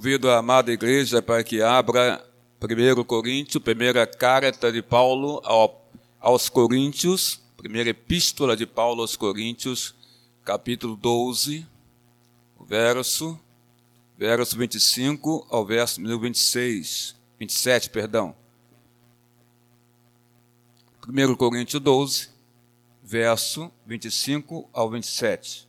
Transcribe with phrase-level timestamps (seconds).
[0.00, 2.26] Convido a amada igreja para que abra
[2.58, 5.42] 1 Coríntios, primeira carta de Paulo
[6.18, 9.94] aos Coríntios, primeira epístola de Paulo aos Coríntios,
[10.42, 11.66] capítulo 12,
[12.66, 13.38] verso,
[14.16, 18.34] verso 25 ao verso 26, 27, perdão.
[21.06, 22.30] 1 Coríntios 12,
[23.02, 25.68] verso 25 ao 27.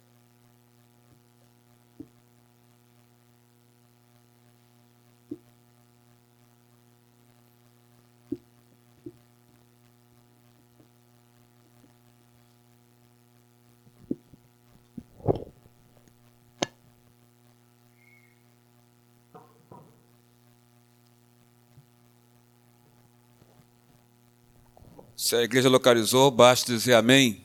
[25.22, 27.44] Se a igreja localizou, basta dizer amém.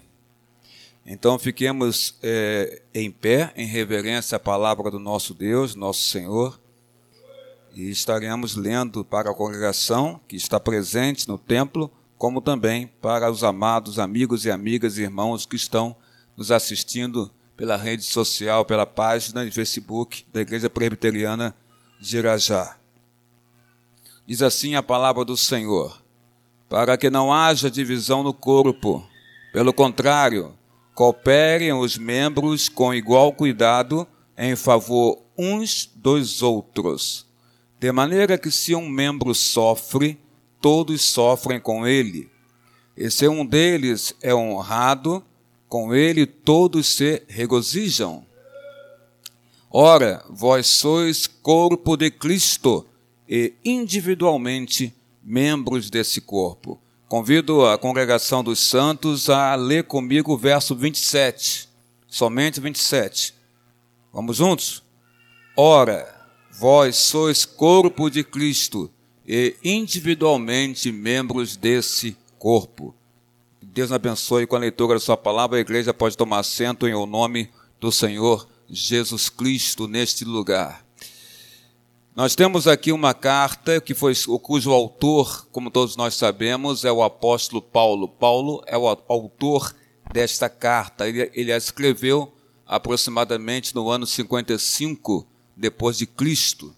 [1.04, 6.58] Então fiquemos é, em pé, em reverência à palavra do nosso Deus, nosso Senhor,
[7.74, 13.44] e estaremos lendo para a congregação que está presente no templo, como também para os
[13.44, 15.94] amados amigos e amigas e irmãos que estão
[16.34, 21.54] nos assistindo pela rede social, pela página de Facebook da Igreja Presbiteriana
[22.00, 22.78] de Irajá.
[24.26, 26.05] Diz assim a palavra do Senhor
[26.68, 29.06] para que não haja divisão no corpo.
[29.52, 30.54] Pelo contrário,
[30.94, 37.26] cooperem os membros com igual cuidado em favor uns dos outros.
[37.78, 40.18] De maneira que, se um membro sofre,
[40.60, 42.30] todos sofrem com ele.
[42.96, 45.22] E se um deles é honrado,
[45.68, 48.24] com ele todos se regozijam.
[49.70, 52.86] Ora, vós sois corpo de Cristo
[53.28, 54.94] e individualmente
[55.26, 56.80] membros desse corpo.
[57.08, 61.68] Convido a congregação dos santos a ler comigo o verso 27,
[62.06, 63.34] somente 27.
[64.12, 64.84] Vamos juntos?
[65.56, 66.14] Ora,
[66.52, 68.88] vós sois corpo de Cristo
[69.26, 72.94] e individualmente membros desse corpo.
[73.60, 75.58] Deus abençoe com a leitura da sua palavra.
[75.58, 77.50] A igreja pode tomar assento em o nome
[77.80, 80.85] do Senhor Jesus Cristo neste lugar.
[82.16, 87.02] Nós temos aqui uma carta que foi cujo autor, como todos nós sabemos, é o
[87.02, 88.08] apóstolo Paulo.
[88.08, 89.76] Paulo é o autor
[90.10, 91.06] desta carta.
[91.06, 92.32] Ele, ele a escreveu
[92.66, 96.74] aproximadamente no ano 55 depois de Cristo.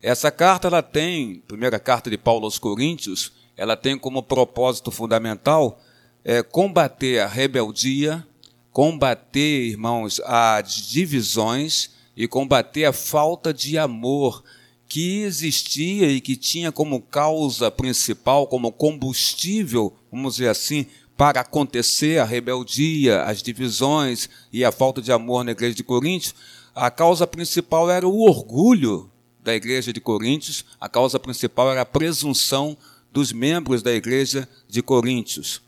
[0.00, 5.80] Essa carta ela tem, primeira carta de Paulo aos Coríntios, ela tem como propósito fundamental
[6.24, 8.24] é, combater a rebeldia,
[8.70, 14.44] combater, irmãos, as divisões e combater a falta de amor
[14.88, 22.18] que existia e que tinha como causa principal, como combustível, vamos dizer assim, para acontecer
[22.18, 26.34] a rebeldia, as divisões e a falta de amor na igreja de Coríntios,
[26.74, 29.10] a causa principal era o orgulho
[29.42, 32.76] da igreja de Coríntios, a causa principal era a presunção
[33.12, 35.60] dos membros da igreja de Coríntios.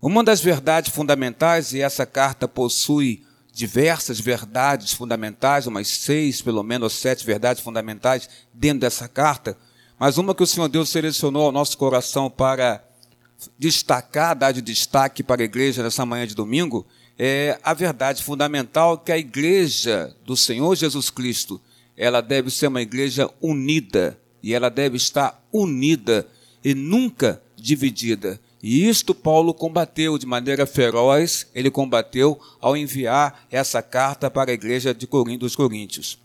[0.00, 3.22] Uma das verdades fundamentais, e essa carta possui
[3.56, 9.56] diversas verdades fundamentais, umas seis, pelo menos sete verdades fundamentais dentro dessa carta,
[9.98, 12.84] mas uma que o Senhor Deus selecionou ao nosso coração para
[13.58, 16.86] destacar, dar de destaque para a igreja nessa manhã de domingo,
[17.18, 21.58] é a verdade fundamental que a igreja do Senhor Jesus Cristo,
[21.96, 26.28] ela deve ser uma igreja unida, e ela deve estar unida
[26.62, 28.38] e nunca dividida.
[28.68, 34.54] E isto Paulo combateu de maneira feroz, ele combateu ao enviar essa carta para a
[34.54, 36.18] igreja de Corinto, dos Coríntios.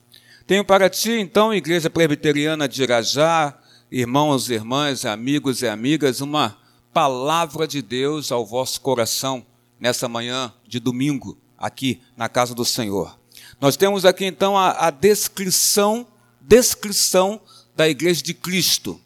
[0.47, 3.56] Tenho para ti, então, igreja presbiteriana de Irajá,
[3.91, 6.57] irmãos irmãs, amigos e amigas, uma
[6.91, 9.46] palavra de Deus ao vosso coração
[9.80, 13.19] nessa manhã de domingo, aqui na casa do Senhor.
[13.59, 16.07] Nós temos aqui então a, a descrição,
[16.41, 17.40] descrição
[17.75, 19.00] da igreja de Cristo.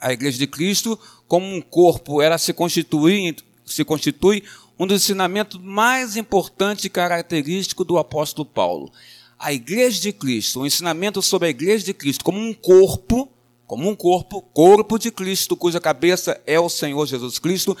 [0.00, 4.42] A igreja de Cristo como um corpo, ela se constitui, se constitui
[4.78, 8.90] um dos ensinamentos mais importantes e característicos do apóstolo Paulo.
[9.38, 13.28] A igreja de Cristo, o ensinamento sobre a igreja de Cristo como um corpo,
[13.66, 17.76] como um corpo, corpo de Cristo, cuja cabeça é o Senhor Jesus Cristo,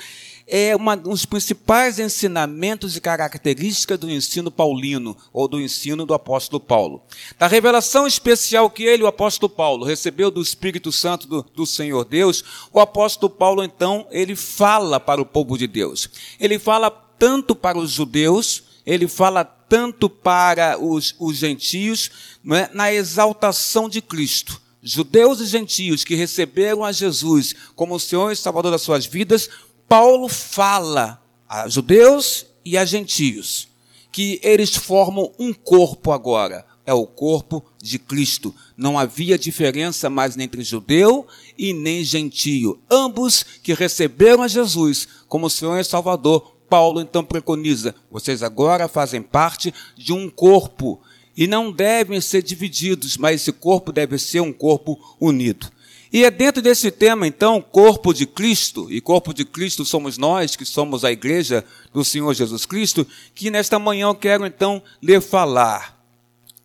[0.46, 6.14] é uma, um dos principais ensinamentos e características do ensino paulino, ou do ensino do
[6.14, 7.02] apóstolo Paulo.
[7.38, 12.04] Da revelação especial que ele, o apóstolo Paulo, recebeu do Espírito Santo do, do Senhor
[12.04, 16.08] Deus, o apóstolo Paulo, então, ele fala para o povo de Deus.
[16.38, 22.10] Ele fala tanto para os judeus, ele fala tanto para os, os gentios,
[22.50, 22.68] é?
[22.74, 28.36] na exaltação de Cristo judeus e gentios que receberam a Jesus como o Senhor e
[28.36, 29.48] Salvador das suas vidas,
[29.88, 33.68] Paulo fala a judeus e a gentios
[34.12, 38.54] que eles formam um corpo agora, é o corpo de Cristo.
[38.76, 41.26] Não havia diferença mais entre judeu
[41.56, 42.78] e nem gentio.
[42.90, 46.52] Ambos que receberam a Jesus como Senhor e Salvador.
[46.68, 51.00] Paulo então preconiza: vocês agora fazem parte de um corpo
[51.36, 55.70] e não devem ser divididos, mas esse corpo deve ser um corpo unido.
[56.12, 60.54] E é dentro desse tema, então, corpo de Cristo, e corpo de Cristo somos nós,
[60.54, 65.18] que somos a igreja do Senhor Jesus Cristo, que nesta manhã eu quero então lhe
[65.22, 65.98] falar.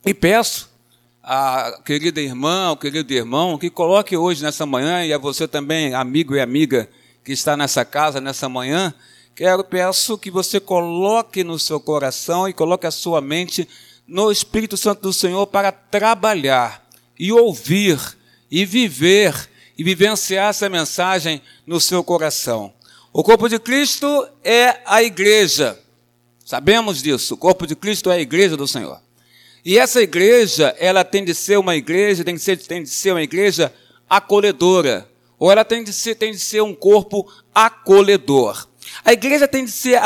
[0.06, 0.70] E peço
[1.24, 5.94] à querida irmã, ao querido irmão, que coloque hoje nessa manhã, e a você também,
[5.94, 6.90] amigo e amiga
[7.24, 8.94] que está nessa casa nessa manhã,
[9.34, 13.66] quero, peço que você coloque no seu coração e coloque a sua mente
[14.06, 16.86] no Espírito Santo do Senhor para trabalhar
[17.18, 18.18] e ouvir
[18.50, 22.74] e viver e vivenciar essa mensagem no seu coração.
[23.14, 25.80] O corpo de Cristo é a igreja.
[26.44, 27.36] Sabemos disso.
[27.36, 29.00] O corpo de Cristo é a igreja do Senhor.
[29.64, 33.12] E essa igreja, ela tem de ser uma igreja, tem de ser, tem de ser
[33.12, 33.74] uma igreja
[34.10, 35.10] acolhedora.
[35.38, 38.68] Ou ela tem de ser, tem de ser um corpo acolhedor.
[39.04, 40.00] A igreja tem de ser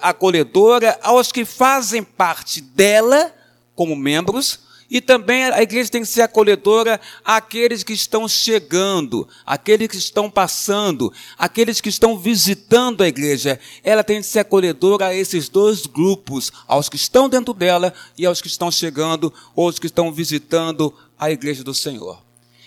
[0.00, 3.32] acolhedora aos que fazem parte dela,
[3.74, 4.60] como membros,
[4.94, 10.30] e também a igreja tem que ser acolhedora àqueles que estão chegando, àqueles que estão
[10.30, 13.58] passando, àqueles que estão visitando a igreja.
[13.82, 18.24] Ela tem que ser acolhedora a esses dois grupos, aos que estão dentro dela e
[18.24, 22.22] aos que estão chegando, ou aos que estão visitando a igreja do Senhor.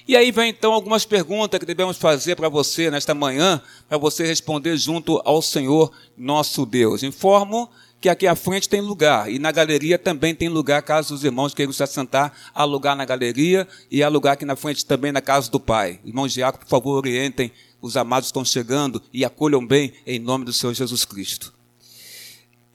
[0.05, 4.27] E aí vem então algumas perguntas que devemos fazer para você nesta manhã, para você
[4.27, 7.03] responder junto ao Senhor nosso Deus.
[7.03, 11.23] Informo que aqui à frente tem lugar e na galeria também tem lugar, caso os
[11.23, 15.11] irmãos queiram se assentar, há lugar na galeria e há lugar aqui na frente também
[15.11, 15.99] na casa do Pai.
[16.05, 17.51] Irmãos Diácono, por favor, orientem,
[17.81, 21.53] os amados estão chegando e acolham bem em nome do Senhor Jesus Cristo.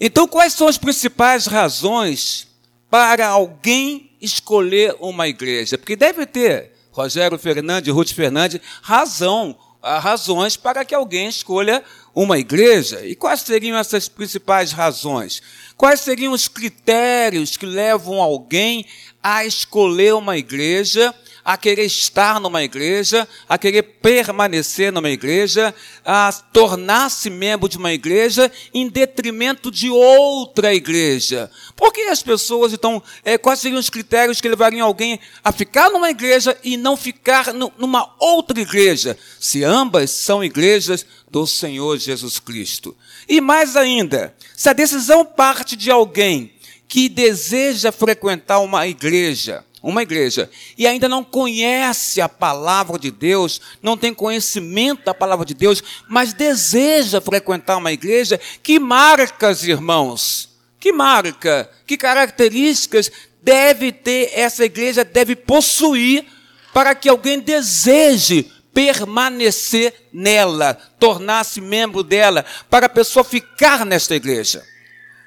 [0.00, 2.48] Então, quais são as principais razões
[2.90, 5.78] para alguém escolher uma igreja?
[5.78, 11.84] Porque deve ter, Rogério Fernandes, Ruth Fernandes, razão, razões para que alguém escolha
[12.14, 13.04] uma igreja?
[13.06, 15.42] E quais seriam essas principais razões?
[15.76, 18.86] Quais seriam os critérios que levam alguém
[19.22, 25.74] a escolher uma igreja a querer estar numa igreja, a querer permanecer numa igreja,
[26.04, 31.50] a tornar-se membro de uma igreja em detrimento de outra igreja.
[31.76, 35.90] Por que as pessoas, então, é, quais seriam os critérios que levariam alguém a ficar
[35.90, 42.38] numa igreja e não ficar numa outra igreja, se ambas são igrejas do Senhor Jesus
[42.38, 42.96] Cristo?
[43.28, 46.52] E mais ainda, se a decisão parte de alguém
[46.86, 50.48] que deseja frequentar uma igreja, uma igreja,
[50.78, 55.82] e ainda não conhece a palavra de Deus, não tem conhecimento da palavra de Deus,
[56.08, 60.50] mas deseja frequentar uma igreja, que marcas, irmãos?
[60.78, 61.70] Que marca?
[61.86, 66.24] Que características deve ter essa igreja, deve possuir,
[66.72, 74.64] para que alguém deseje permanecer nela, tornar-se membro dela, para a pessoa ficar nesta igreja?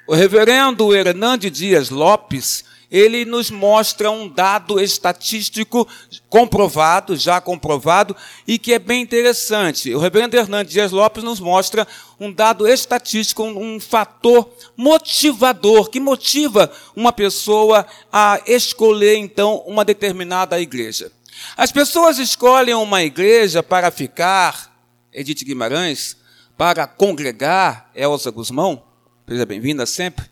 [0.08, 5.88] O reverendo Hernande Dias Lopes, ele nos mostra um dado estatístico
[6.30, 8.16] comprovado, já comprovado,
[8.48, 9.94] e que é bem interessante.
[9.94, 11.88] O reverendo Hernandes Dias Lopes nos mostra
[12.20, 19.84] um dado estatístico, um, um fator motivador, que motiva uma pessoa a escolher, então, uma
[19.84, 21.12] determinada igreja.
[21.58, 24.74] As pessoas escolhem uma igreja para ficar,
[25.12, 26.18] Edith Guimarães,
[26.58, 28.84] para congregar, Elza Guzmão,
[29.28, 30.26] seja bem-vinda sempre,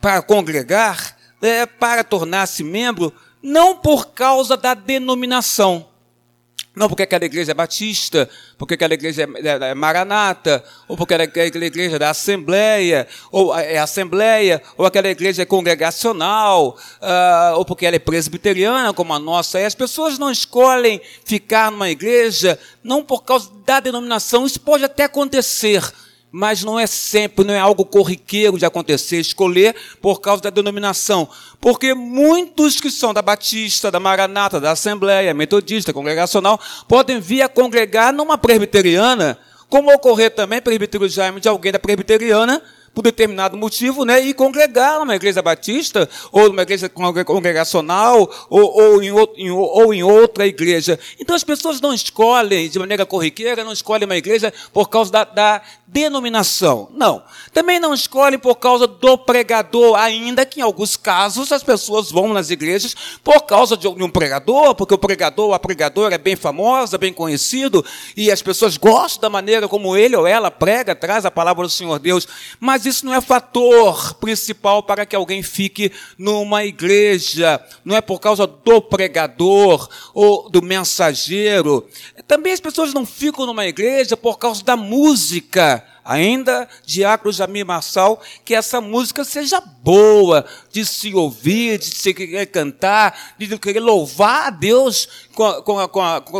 [0.00, 5.86] para congregar, é, para tornar-se membro, não por causa da denominação.
[6.78, 11.12] Não porque aquela igreja é batista, porque aquela igreja é, é, é maranata, ou porque
[11.14, 17.64] aquela igreja é da assembleia, ou é assembleia, ou aquela igreja é congregacional, uh, ou
[17.64, 19.66] porque ela é presbiteriana, como a nossa é.
[19.66, 24.46] As pessoas não escolhem ficar numa igreja não por causa da denominação.
[24.46, 25.82] Isso pode até acontecer,
[26.30, 31.28] mas não é sempre, não é algo corriqueiro de acontecer, escolher por causa da denominação.
[31.60, 37.48] Porque muitos que são da Batista, da Maranata, da Assembleia, Metodista, Congregacional, podem vir a
[37.48, 42.62] congregar numa presbiteriana, como ocorrer também, presbítero Jaime, de alguém da presbiteriana,
[42.98, 49.02] por determinado motivo, né, e congregar numa igreja batista, ou numa igreja congregacional, ou, ou,
[49.02, 50.98] em, em, ou em outra igreja.
[51.20, 55.24] Então as pessoas não escolhem de maneira corriqueira, não escolhem uma igreja por causa da,
[55.24, 56.88] da denominação.
[56.92, 57.22] Não.
[57.52, 62.32] Também não escolhem por causa do pregador, ainda que em alguns casos as pessoas vão
[62.32, 66.98] nas igrejas por causa de um pregador, porque o pregador, a pregadora é bem famosa,
[66.98, 71.30] bem conhecido, e as pessoas gostam da maneira como ele ou ela prega, traz a
[71.30, 72.28] palavra do Senhor Deus.
[72.60, 77.60] Mas isso não é fator principal para que alguém fique numa igreja.
[77.82, 81.88] Não é por causa do pregador ou do mensageiro.
[82.26, 88.20] Também as pessoas não ficam numa igreja por causa da música ainda Diácono Jamir Marçal,
[88.44, 94.46] que essa música seja boa, de se ouvir, de se querer cantar, de querer louvar
[94.46, 95.08] a Deus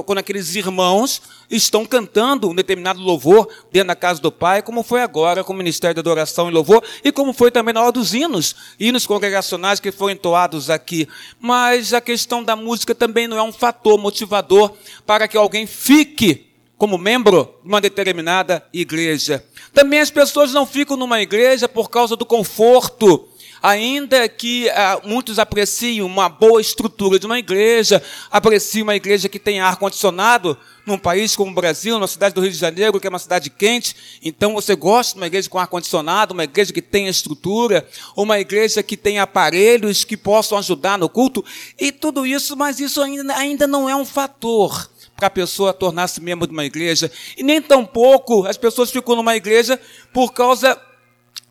[0.04, 5.02] quando aqueles irmãos estão cantando um determinado louvor dentro da casa do Pai, como foi
[5.02, 8.14] agora com o Ministério da Adoração e Louvor, e como foi também na hora dos
[8.14, 11.08] hinos, hinos congregacionais que foram entoados aqui.
[11.40, 14.72] Mas a questão da música também não é um fator motivador
[15.06, 16.47] para que alguém fique
[16.78, 19.44] como membro de uma determinada igreja.
[19.74, 23.28] Também as pessoas não ficam numa igreja por causa do conforto.
[23.60, 29.40] Ainda que ah, muitos apreciem uma boa estrutura de uma igreja, apreciem uma igreja que
[29.40, 30.56] tem ar-condicionado,
[30.86, 33.50] num país como o Brasil, na cidade do Rio de Janeiro, que é uma cidade
[33.50, 38.38] quente, então você gosta de uma igreja com ar-condicionado, uma igreja que tenha estrutura, uma
[38.38, 41.44] igreja que tenha aparelhos que possam ajudar no culto,
[41.78, 46.20] e tudo isso, mas isso ainda, ainda não é um fator para a pessoa tornar-se
[46.20, 47.10] membro de uma igreja.
[47.36, 49.78] E nem tampouco as pessoas ficam numa igreja
[50.12, 50.80] por causa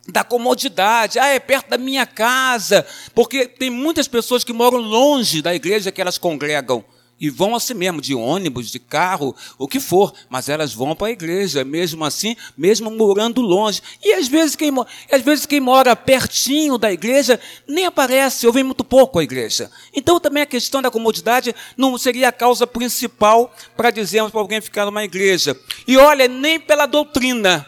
[0.07, 1.19] da comodidade.
[1.19, 2.87] Ah, é perto da minha casa.
[3.13, 6.83] Porque tem muitas pessoas que moram longe da igreja que elas congregam.
[7.19, 11.07] E vão assim mesmo, de ônibus, de carro, o que for, mas elas vão para
[11.07, 13.81] a igreja, mesmo assim, mesmo morando longe.
[14.03, 14.71] E às vezes, quem,
[15.11, 19.71] às vezes quem mora pertinho da igreja nem aparece, ou vem muito pouco à igreja.
[19.93, 24.61] Então também a questão da comodidade não seria a causa principal para dizermos para alguém
[24.61, 25.59] ficar numa igreja.
[25.87, 27.65] E olha, nem pela doutrina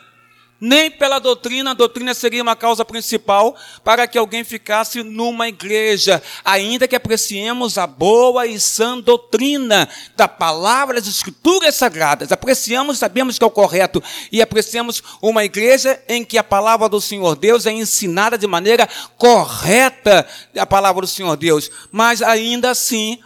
[0.59, 6.21] nem pela doutrina, a doutrina seria uma causa principal para que alguém ficasse numa igreja,
[6.43, 13.37] ainda que apreciemos a boa e sã doutrina da palavra das escrituras sagradas, apreciamos, sabemos
[13.37, 17.65] que é o correto, e apreciamos uma igreja em que a palavra do Senhor Deus
[17.65, 18.87] é ensinada de maneira
[19.17, 23.19] correta, a palavra do Senhor Deus, mas ainda assim,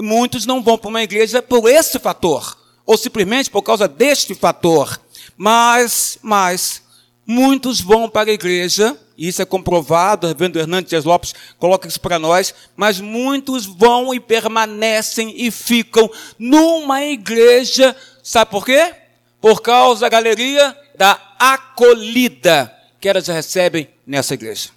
[0.00, 4.98] muitos não vão para uma igreja por esse fator, ou simplesmente por causa deste fator.
[5.42, 6.82] Mas, mas,
[7.26, 11.98] muitos vão para a igreja, e isso é comprovado, o Hernandes Dias Lopes coloca isso
[11.98, 18.94] para nós, mas muitos vão e permanecem e ficam numa igreja, sabe por quê?
[19.40, 22.70] Por causa da galeria da acolhida
[23.00, 24.68] que elas recebem nessa igreja.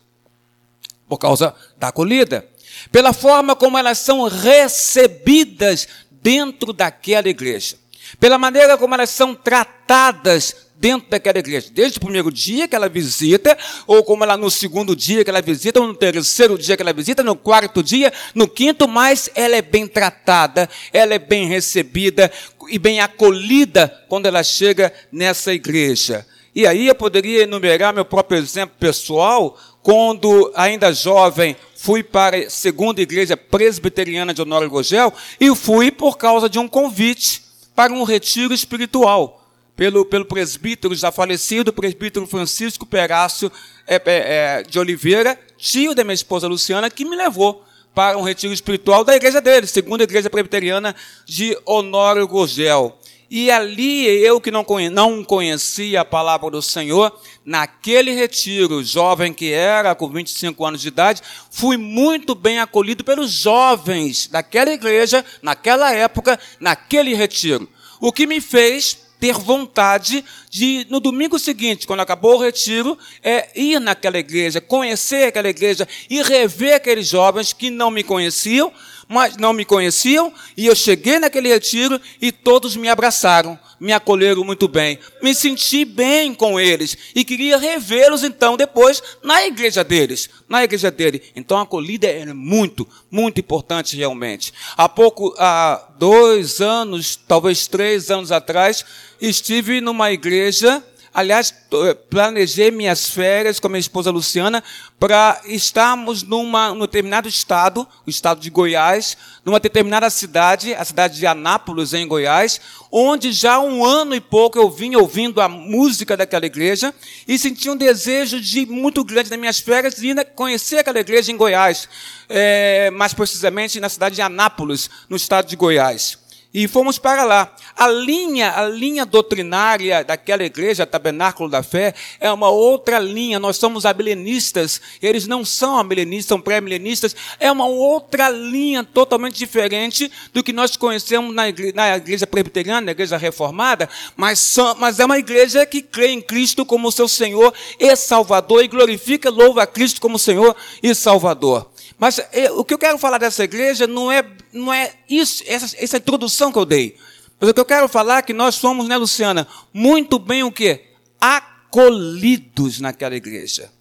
[1.10, 2.48] Por causa da acolhida.
[2.90, 7.83] Pela forma como elas são recebidas dentro daquela igreja
[8.20, 12.90] pela maneira como elas são tratadas dentro daquela igreja, desde o primeiro dia que ela
[12.90, 16.82] visita, ou como ela no segundo dia que ela visita, ou no terceiro dia que
[16.82, 21.48] ela visita, no quarto dia, no quinto, mas ela é bem tratada, ela é bem
[21.48, 22.30] recebida
[22.70, 26.26] e bem acolhida quando ela chega nessa igreja.
[26.56, 32.50] E aí eu poderia enumerar meu próprio exemplo pessoal, quando ainda jovem fui para a
[32.50, 37.43] segunda igreja presbiteriana de Honório Gogel e fui por causa de um convite
[37.76, 39.44] para um retiro espiritual
[39.76, 43.52] pelo, pelo presbítero já falecido, presbítero Francisco Perácio
[43.88, 48.22] é, é, é, de Oliveira, tio da minha esposa Luciana, que me levou para um
[48.22, 52.98] retiro espiritual da igreja dele, segunda igreja presbiteriana de Honório Gurgel.
[53.36, 57.12] E ali eu que não, não conhecia a palavra do Senhor,
[57.44, 63.32] naquele retiro, jovem que era, com 25 anos de idade, fui muito bem acolhido pelos
[63.32, 67.68] jovens daquela igreja, naquela época, naquele retiro.
[68.00, 73.50] O que me fez ter vontade de, no domingo seguinte, quando acabou o retiro, é
[73.60, 78.72] ir naquela igreja, conhecer aquela igreja e rever aqueles jovens que não me conheciam,
[79.08, 84.44] mas não me conheciam, e eu cheguei naquele retiro e todos me abraçaram, me acolheram
[84.44, 84.98] muito bem.
[85.22, 90.90] Me senti bem com eles e queria revê-los então depois na igreja deles, na igreja
[90.90, 91.22] dele.
[91.36, 94.54] Então a acolhida é muito, muito importante realmente.
[94.78, 98.86] Há pouco, há dois anos, talvez três anos atrás,
[99.20, 100.84] estive numa igreja
[101.14, 104.64] Aliás, eh, planejei minhas férias com a minha esposa Luciana
[105.00, 109.16] para estarmos numa, num determinado estado, o estado de Goiás,
[109.46, 112.60] numa determinada cidade, a cidade de Anápolis, em Goiás,
[112.92, 116.92] onde já há um ano e pouco eu vinha ouvindo a música daquela igreja
[117.28, 121.32] e senti um desejo de muito grande nas minhas férias de ir conhecer aquela igreja
[121.32, 121.88] em Goiás,
[122.28, 126.23] é, mais precisamente na cidade de Anápolis, no estado de Goiás.
[126.54, 127.54] E fomos para lá.
[127.76, 133.40] A linha, a linha doutrinária daquela igreja, Tabernáculo da Fé, é uma outra linha.
[133.40, 137.16] Nós somos amilenistas, eles não são amilenistas, são pré-milenistas.
[137.40, 142.82] É uma outra linha totalmente diferente do que nós conhecemos na igreja, na igreja presbiteriana,
[142.82, 147.08] na igreja reformada, mas, são, mas é uma igreja que crê em Cristo como seu
[147.08, 151.73] Senhor e Salvador e glorifica, louva a Cristo como Senhor e Salvador.
[151.98, 155.76] Mas é, o que eu quero falar dessa igreja não é, não é isso, essa,
[155.78, 156.98] essa introdução que eu dei.
[157.40, 160.52] Mas o que eu quero falar é que nós somos, né, Luciana, muito bem o
[160.52, 160.86] quê?
[161.20, 163.72] Acolhidos naquela igreja.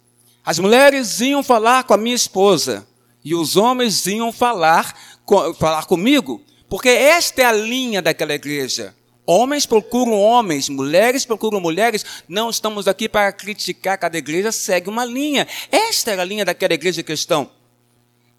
[0.45, 2.85] As mulheres iam falar com a minha esposa
[3.23, 4.93] e os homens iam falar,
[5.25, 8.93] com, falar comigo, porque esta é a linha daquela igreja.
[9.25, 12.05] Homens procuram homens, mulheres procuram mulheres.
[12.27, 15.47] Não estamos aqui para criticar cada igreja, segue uma linha.
[15.71, 17.49] Esta era a linha daquela igreja questão.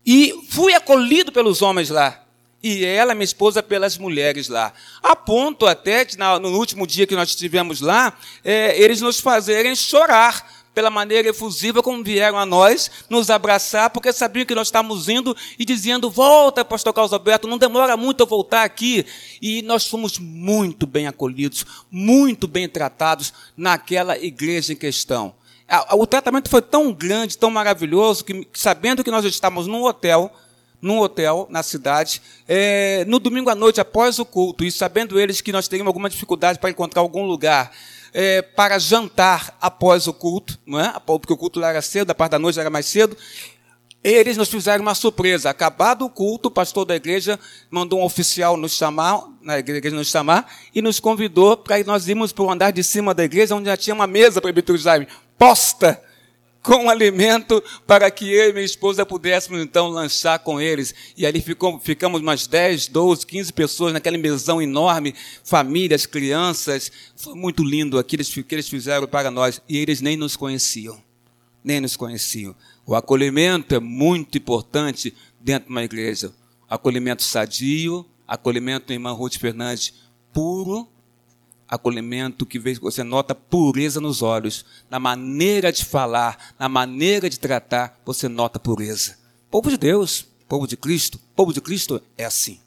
[0.06, 2.20] E fui acolhido pelos homens lá.
[2.62, 4.72] E ela, minha esposa, pelas mulheres lá.
[5.02, 9.76] A ponto até, de, no último dia que nós estivemos lá, é, eles nos fazerem
[9.76, 15.08] chorar pela maneira efusiva como vieram a nós, nos abraçar, porque sabiam que nós estávamos
[15.08, 19.06] indo e dizendo, volta, pastor Carlos Alberto, não demora muito a voltar aqui.
[19.40, 25.34] E nós fomos muito bem acolhidos, muito bem tratados naquela igreja em questão.
[25.92, 30.32] O tratamento foi tão grande, tão maravilhoso, que sabendo que nós estávamos num hotel,
[30.80, 35.40] num hotel na cidade, é, no domingo à noite, após o culto, e sabendo eles
[35.40, 37.72] que nós teríamos alguma dificuldade para encontrar algum lugar
[38.12, 40.94] é, para jantar após o culto, não é?
[41.04, 43.16] porque o culto lá era cedo, a parte da noite era mais cedo,
[44.04, 45.48] eles nos fizeram uma surpresa.
[45.48, 47.40] Acabado o culto, o pastor da igreja
[47.70, 52.30] mandou um oficial nos chamar, na igreja nos chamar, e nos convidou para nós irmos
[52.30, 55.08] para o andar de cima da igreja, onde já tinha uma mesa para o Jaime,
[55.38, 56.02] posta
[56.64, 60.94] com alimento para que eu e minha esposa pudéssemos então lanchar com eles.
[61.14, 65.14] E ali ficou, ficamos umas 10, 12, 15 pessoas naquela mesão enorme,
[65.44, 66.90] famílias, crianças.
[67.14, 69.60] Foi muito lindo aquilo que eles fizeram para nós.
[69.68, 70.98] E eles nem nos conheciam.
[71.62, 72.56] Nem nos conheciam.
[72.86, 76.32] O acolhimento é muito importante dentro de uma igreja.
[76.66, 79.92] Acolhimento sadio, acolhimento, irmã Ruth Fernandes,
[80.32, 80.88] puro
[81.74, 88.00] acolhimento que você nota pureza nos olhos, na maneira de falar, na maneira de tratar,
[88.04, 89.18] você nota pureza.
[89.50, 92.60] Povo de Deus, povo de Cristo, povo de Cristo é assim.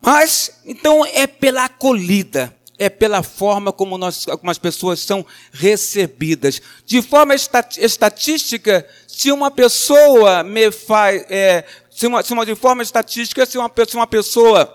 [0.00, 6.62] Mas, então, é pela acolhida, é pela forma como, nós, como as pessoas são recebidas.
[6.86, 12.82] De forma estatística, se uma pessoa me faz, é, se uma, se uma, de forma
[12.82, 14.74] estatística, se uma, se uma pessoa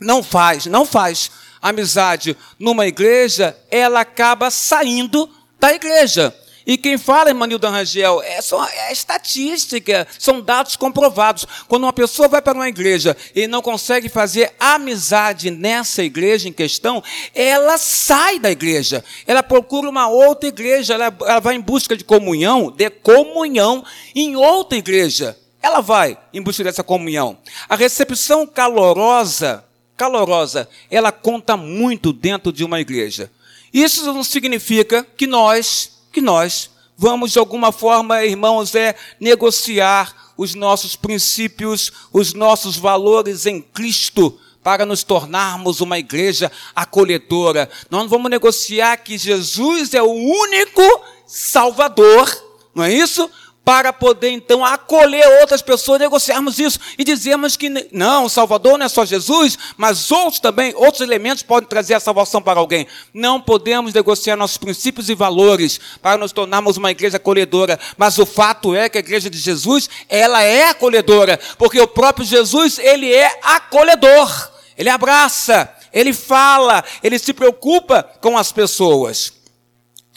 [0.00, 6.34] não faz, não faz amizade numa igreja, ela acaba saindo da igreja.
[6.68, 11.46] E quem fala, Emanildo Rangel, é, só, é estatística, são dados comprovados.
[11.66, 16.52] Quando uma pessoa vai para uma igreja e não consegue fazer amizade nessa igreja em
[16.52, 17.02] questão,
[17.34, 19.02] ela sai da igreja.
[19.26, 23.82] Ela procura uma outra igreja, ela, ela vai em busca de comunhão, de comunhão
[24.14, 25.38] em outra igreja.
[25.62, 27.38] Ela vai em busca dessa comunhão.
[27.66, 29.64] A recepção calorosa
[29.98, 33.30] calorosa, ela conta muito dentro de uma igreja.
[33.74, 40.54] Isso não significa que nós, que nós vamos de alguma forma, irmãos, é negociar os
[40.54, 47.68] nossos princípios, os nossos valores em Cristo para nos tornarmos uma igreja acolhedora.
[47.90, 50.82] Nós não vamos negociar que Jesus é o único
[51.26, 52.30] Salvador,
[52.74, 53.28] não é isso?
[53.68, 58.86] Para poder então acolher outras pessoas, negociarmos isso e dizermos que não, o Salvador não
[58.86, 62.86] é só Jesus, mas outros também, outros elementos podem trazer a salvação para alguém.
[63.12, 68.24] Não podemos negociar nossos princípios e valores para nos tornarmos uma igreja acolhedora, mas o
[68.24, 73.12] fato é que a igreja de Jesus, ela é acolhedora, porque o próprio Jesus, ele
[73.12, 74.50] é acolhedor.
[74.78, 79.32] Ele abraça, ele fala, ele se preocupa com as pessoas.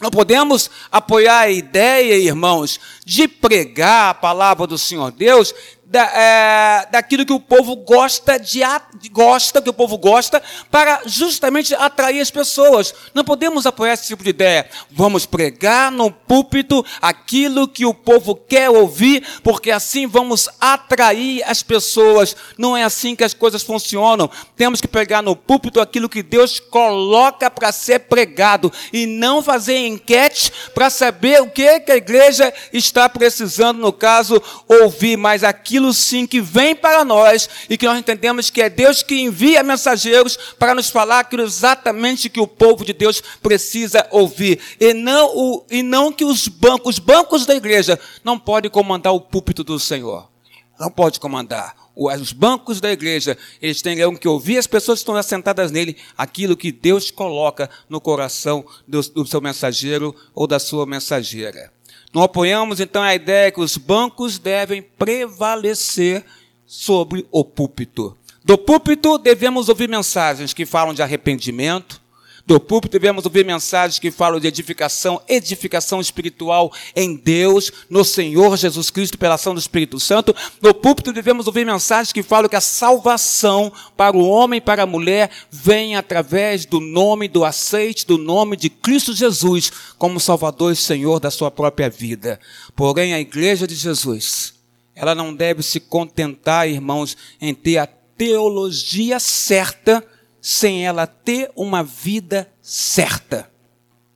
[0.02, 5.54] Não podemos apoiar a ideia, irmãos, de pregar a palavra do Senhor Deus
[5.92, 8.62] da, é, daquilo que o povo gosta de
[9.10, 12.94] gosta, que o povo gosta, para justamente atrair as pessoas.
[13.12, 14.66] Não podemos apoiar esse tipo de ideia.
[14.90, 21.62] Vamos pregar no púlpito aquilo que o povo quer ouvir, porque assim vamos atrair as
[21.62, 22.34] pessoas.
[22.56, 24.30] Não é assim que as coisas funcionam.
[24.56, 29.76] Temos que pregar no púlpito aquilo que Deus coloca para ser pregado e não fazer
[29.76, 35.81] enquete para saber o que, que a igreja está precisando, no caso, ouvir, mas aquilo
[35.82, 39.62] aquilo sim que vem para nós e que nós entendemos que é Deus que envia
[39.62, 44.60] mensageiros para nos falar aquilo exatamente que o povo de Deus precisa ouvir.
[44.78, 49.12] E não, o, e não que os bancos, os bancos da igreja não podem comandar
[49.12, 50.30] o púlpito do Senhor.
[50.78, 51.74] Não pode comandar.
[51.94, 56.56] os bancos da igreja, eles têm que ouvir as pessoas que estão assentadas nele, aquilo
[56.56, 61.72] que Deus coloca no coração do, do seu mensageiro ou da sua mensageira.
[62.14, 66.24] Não apoiamos então a ideia que os bancos devem prevalecer
[66.66, 68.16] sobre o púlpito.
[68.44, 72.01] Do púlpito devemos ouvir mensagens que falam de arrependimento,
[72.44, 78.56] do púlpito devemos ouvir mensagens que falam de edificação, edificação espiritual em Deus, no Senhor
[78.56, 80.34] Jesus Cristo, pela ação do Espírito Santo.
[80.60, 84.82] No púlpito devemos ouvir mensagens que falam que a salvação para o homem e para
[84.82, 90.72] a mulher vem através do nome, do aceite, do nome de Cristo Jesus como Salvador
[90.72, 92.40] e Senhor da sua própria vida.
[92.74, 94.54] Porém, a igreja de Jesus,
[94.96, 100.04] ela não deve se contentar, irmãos, em ter a teologia certa
[100.42, 103.48] sem ela ter uma vida certa.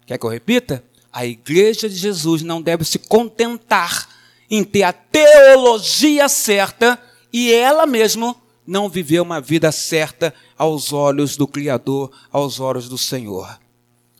[0.04, 0.82] Quer que eu repita?
[1.12, 4.08] A igreja de Jesus não deve se contentar
[4.50, 7.00] em ter a teologia certa
[7.32, 8.34] e ela mesma
[8.66, 13.60] não viver uma vida certa aos olhos do Criador, aos olhos do Senhor.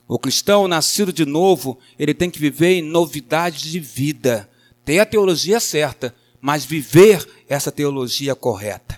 [0.07, 4.49] O cristão nascido de novo, ele tem que viver em novidade de vida,
[4.85, 8.97] ter a teologia certa, mas viver essa teologia correta.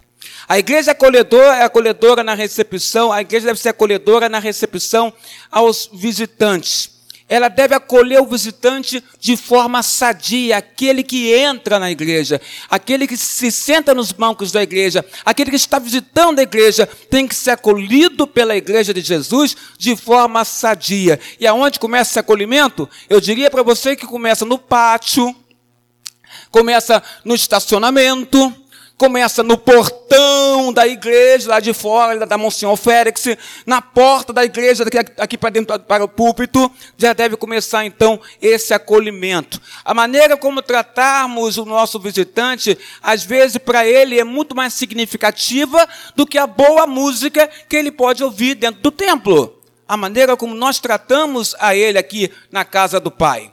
[0.49, 5.13] A igreja acolhedora é acolhedora na recepção, a igreja deve ser acolhedora na recepção
[5.51, 6.89] aos visitantes.
[7.29, 13.15] Ela deve acolher o visitante de forma sadia, aquele que entra na igreja, aquele que
[13.15, 17.51] se senta nos bancos da igreja, aquele que está visitando a igreja, tem que ser
[17.51, 21.19] acolhido pela igreja de Jesus de forma sadia.
[21.39, 22.89] E aonde começa esse acolhimento?
[23.07, 25.35] Eu diria para você que começa no pátio,
[26.49, 28.51] começa no estacionamento,
[28.99, 33.27] começa no portão da igreja, lá de fora, da Monsenhor Félix,
[33.65, 38.19] na porta da igreja, daqui, aqui para dentro, para o púlpito, já deve começar então
[38.41, 39.59] esse acolhimento.
[39.85, 45.87] A maneira como tratarmos o nosso visitante, às vezes para ele é muito mais significativa
[46.13, 49.61] do que a boa música que ele pode ouvir dentro do templo.
[49.87, 53.49] A maneira como nós tratamos a ele aqui na casa do Pai.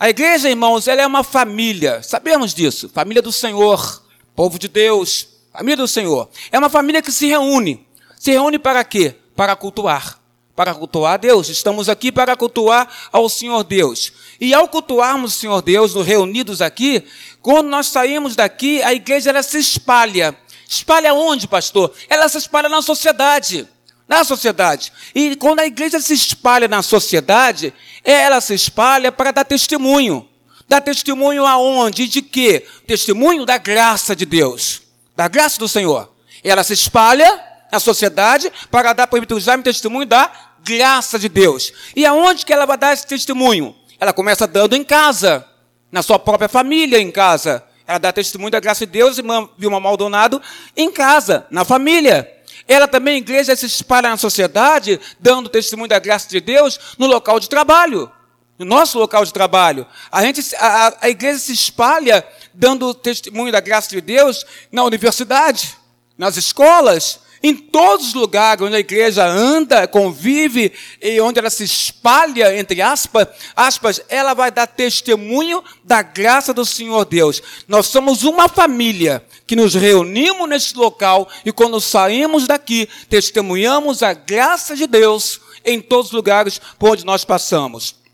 [0.00, 4.05] A igreja, irmãos, ela é uma família, sabemos disso, família do Senhor
[4.36, 6.28] povo de Deus, família do Senhor.
[6.52, 7.86] É uma família que se reúne.
[8.18, 9.16] Se reúne para quê?
[9.34, 10.20] Para cultuar.
[10.54, 11.48] Para cultuar a Deus.
[11.48, 14.12] Estamos aqui para cultuar ao Senhor Deus.
[14.38, 17.02] E ao cultuarmos o Senhor Deus, reunidos aqui,
[17.40, 20.36] quando nós saímos daqui, a igreja ela se espalha.
[20.68, 21.92] Espalha onde, pastor?
[22.08, 23.66] Ela se espalha na sociedade.
[24.06, 24.92] Na sociedade.
[25.14, 27.72] E quando a igreja se espalha na sociedade,
[28.04, 30.28] ela se espalha para dar testemunho.
[30.68, 32.08] Dá testemunho aonde?
[32.08, 32.66] De quê?
[32.86, 34.82] Testemunho da graça de Deus,
[35.14, 36.12] da graça do Senhor.
[36.42, 40.30] Ela se espalha na sociedade para dar para o testemunho da
[40.64, 41.72] graça de Deus.
[41.94, 43.76] E aonde que ela vai dar esse testemunho?
[44.00, 45.46] Ela começa dando em casa,
[45.90, 47.64] na sua própria família em casa.
[47.86, 50.42] Ela dá testemunho da graça de Deus, irmã Vilma Maldonado,
[50.76, 52.28] em casa, na família.
[52.66, 57.38] Ela também, igreja, se espalha na sociedade, dando testemunho da graça de Deus no local
[57.38, 58.10] de trabalho
[58.58, 59.86] no nosso local de trabalho.
[60.10, 65.76] A, gente, a, a igreja se espalha dando testemunho da graça de Deus na universidade,
[66.16, 71.64] nas escolas, em todos os lugares onde a igreja anda, convive e onde ela se
[71.64, 77.42] espalha, entre aspas, aspas, ela vai dar testemunho da graça do Senhor Deus.
[77.68, 84.12] Nós somos uma família que nos reunimos neste local e quando saímos daqui, testemunhamos a
[84.12, 88.05] graça de Deus em todos os lugares por onde nós passamos.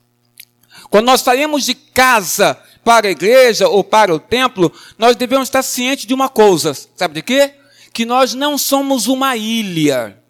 [0.92, 5.62] Quando nós saímos de casa para a igreja ou para o templo, nós devemos estar
[5.62, 6.74] cientes de uma coisa.
[6.94, 7.54] Sabe de quê?
[7.94, 10.22] Que nós não somos uma ilha.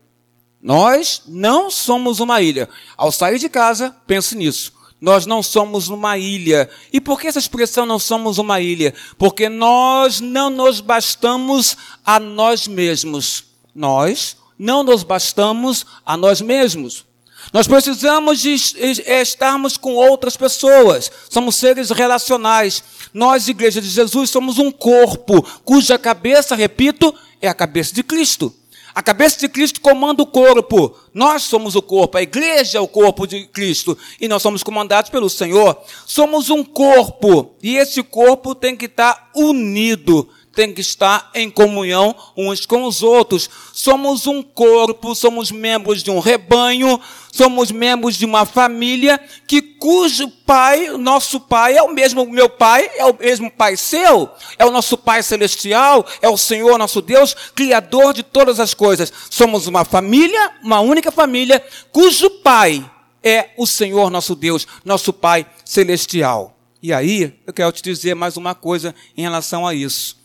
[0.63, 2.69] Nós não somos uma ilha.
[2.97, 4.73] Ao sair de casa, pense nisso.
[5.01, 6.71] Nós não somos uma ilha.
[6.93, 8.95] E por que essa expressão não somos uma ilha?
[9.19, 13.47] Porque nós não nos bastamos a nós mesmos.
[13.75, 17.05] Nós não nos bastamos a nós mesmos.
[17.53, 21.11] Nós precisamos de estarmos com outras pessoas.
[21.29, 22.83] Somos seres relacionais.
[23.13, 28.55] Nós, Igreja de Jesus, somos um corpo cuja cabeça, repito, é a cabeça de Cristo.
[28.95, 30.95] A cabeça de Cristo comanda o corpo.
[31.15, 32.19] Nós somos o corpo.
[32.19, 33.97] A igreja é o corpo de Cristo.
[34.21, 35.79] E nós somos comandados pelo Senhor.
[36.05, 37.55] Somos um corpo.
[37.63, 43.03] E esse corpo tem que estar unido tem que estar em comunhão uns com os
[43.03, 43.49] outros.
[43.73, 47.01] Somos um corpo, somos membros de um rebanho,
[47.33, 52.91] somos membros de uma família que cujo pai, nosso pai é o mesmo meu pai,
[52.97, 57.35] é o mesmo pai seu, é o nosso pai celestial, é o Senhor nosso Deus,
[57.55, 59.13] criador de todas as coisas.
[59.31, 62.85] Somos uma família, uma única família, cujo pai
[63.23, 66.59] é o Senhor nosso Deus, nosso pai celestial.
[66.83, 70.22] E aí, eu quero te dizer mais uma coisa em relação a isso.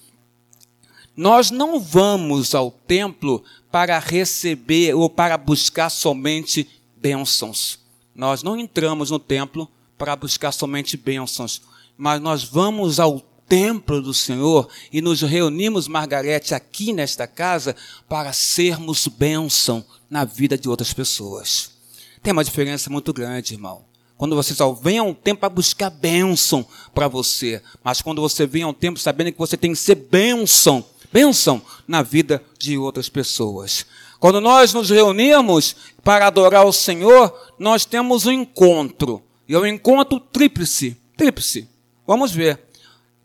[1.18, 7.80] Nós não vamos ao templo para receber ou para buscar somente bênçãos.
[8.14, 11.64] Nós não entramos no templo para buscar somente bênçãos,
[11.98, 17.76] mas nós vamos ao templo do Senhor e nos reunimos, Margarete, aqui nesta casa
[18.08, 21.72] para sermos bênção na vida de outras pessoas.
[22.22, 23.86] Tem uma diferença muito grande, irmão.
[24.18, 28.46] Quando você só vem a um tempo para buscar bênção para você, mas quando você
[28.46, 32.78] vem a um tempo sabendo que você tem que ser bênção, bênção na vida de
[32.78, 33.86] outras pessoas.
[34.20, 39.22] Quando nós nos reunimos para adorar o Senhor, nós temos um encontro.
[39.48, 40.98] E é um encontro tríplice.
[41.16, 41.68] Tríplice.
[42.06, 42.60] Vamos ver.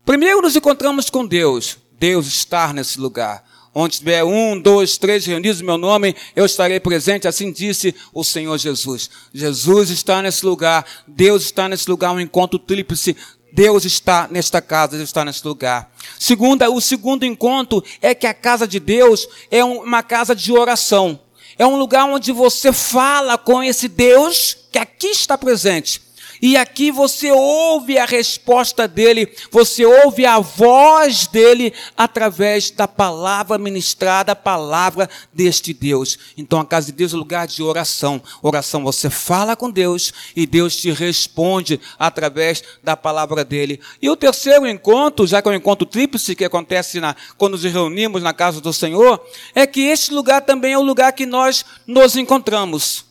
[0.05, 1.77] Primeiro nos encontramos com Deus.
[1.99, 3.43] Deus está nesse lugar.
[3.75, 7.27] Onde tiver um, dois, três reunidos em meu nome, eu estarei presente.
[7.27, 9.09] Assim disse o Senhor Jesus.
[9.33, 10.85] Jesus está nesse lugar.
[11.07, 12.11] Deus está nesse lugar.
[12.11, 13.17] Um encontro tríplice.
[13.53, 15.91] Deus está nesta casa, Deus está nesse lugar.
[16.19, 21.19] Segunda, o segundo encontro é que a casa de Deus é uma casa de oração.
[21.55, 26.01] É um lugar onde você fala com esse Deus que aqui está presente.
[26.45, 33.57] E aqui você ouve a resposta dele, você ouve a voz dele através da palavra
[33.57, 36.19] ministrada, a palavra deste Deus.
[36.37, 38.21] Então a casa de Deus é lugar de oração.
[38.41, 43.79] Oração, você fala com Deus e Deus te responde através da palavra dele.
[44.01, 47.53] E o terceiro encontro, já que é o um encontro tríplice que acontece na, quando
[47.53, 49.25] nos reunimos na casa do Senhor,
[49.55, 53.05] é que este lugar também é o lugar que nós nos encontramos.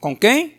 [0.00, 0.56] Com quem?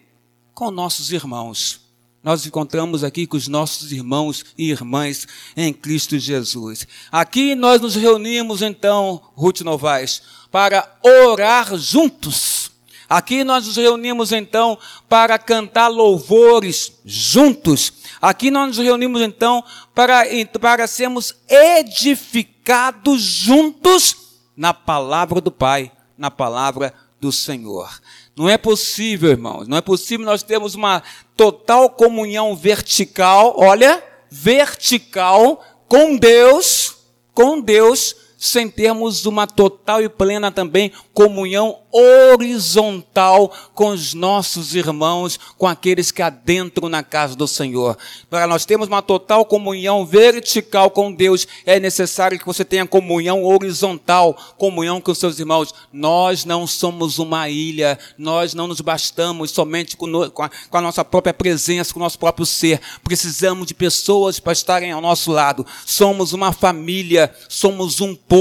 [0.54, 1.83] Com nossos irmãos
[2.24, 6.88] nós encontramos aqui com os nossos irmãos e irmãs em Cristo Jesus.
[7.12, 12.72] Aqui nós nos reunimos então, Ruth Novaes, para orar juntos.
[13.10, 14.78] Aqui nós nos reunimos então
[15.10, 17.92] para cantar louvores juntos.
[18.22, 19.62] Aqui nós nos reunimos então
[19.94, 20.24] para,
[20.62, 24.16] para sermos edificados juntos
[24.56, 27.90] na palavra do Pai, na palavra do Senhor.
[28.36, 31.04] Não é possível, irmãos, não é possível nós termos uma
[31.38, 36.96] total comunhão vertical, olha, vertical com Deus,
[37.34, 45.39] com Deus, sem termos uma total e plena também comunhão horizontal com os nossos irmãos,
[45.58, 47.97] com aqueles que adentram na casa do Senhor.
[48.29, 53.45] Para nós termos uma total comunhão vertical com Deus, é necessário que você tenha comunhão
[53.45, 55.73] horizontal, comunhão com seus irmãos.
[55.93, 60.08] Nós não somos uma ilha, nós não nos bastamos somente com,
[60.41, 62.82] a, com a nossa própria presença, com o nosso próprio ser.
[63.03, 65.65] Precisamos de pessoas para estarem ao nosso lado.
[65.86, 68.33] Somos uma família, somos um povo,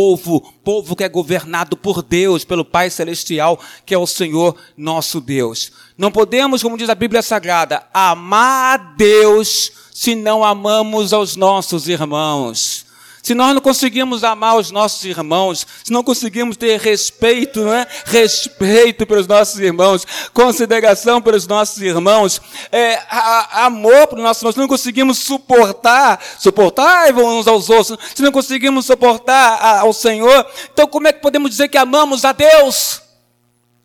[0.64, 5.72] povo que é governado por Deus, pelo Pai Celestial, que é o Senhor nosso Deus.
[5.98, 11.88] Não podemos, como diz a Bíblia Sagrada, amar a Deus se não amamos aos nossos
[11.88, 12.86] irmãos.
[13.22, 17.86] Se nós não conseguimos amar os nossos irmãos, se não conseguimos ter respeito, não é?
[18.04, 20.04] Respeito pelos nossos irmãos,
[20.34, 27.14] consideração pelos nossos irmãos, é, a, amor pelos nossos irmãos, se não conseguimos suportar, suportar
[27.14, 31.68] uns aos outros, se não conseguimos suportar ao Senhor, então como é que podemos dizer
[31.68, 33.02] que amamos a Deus?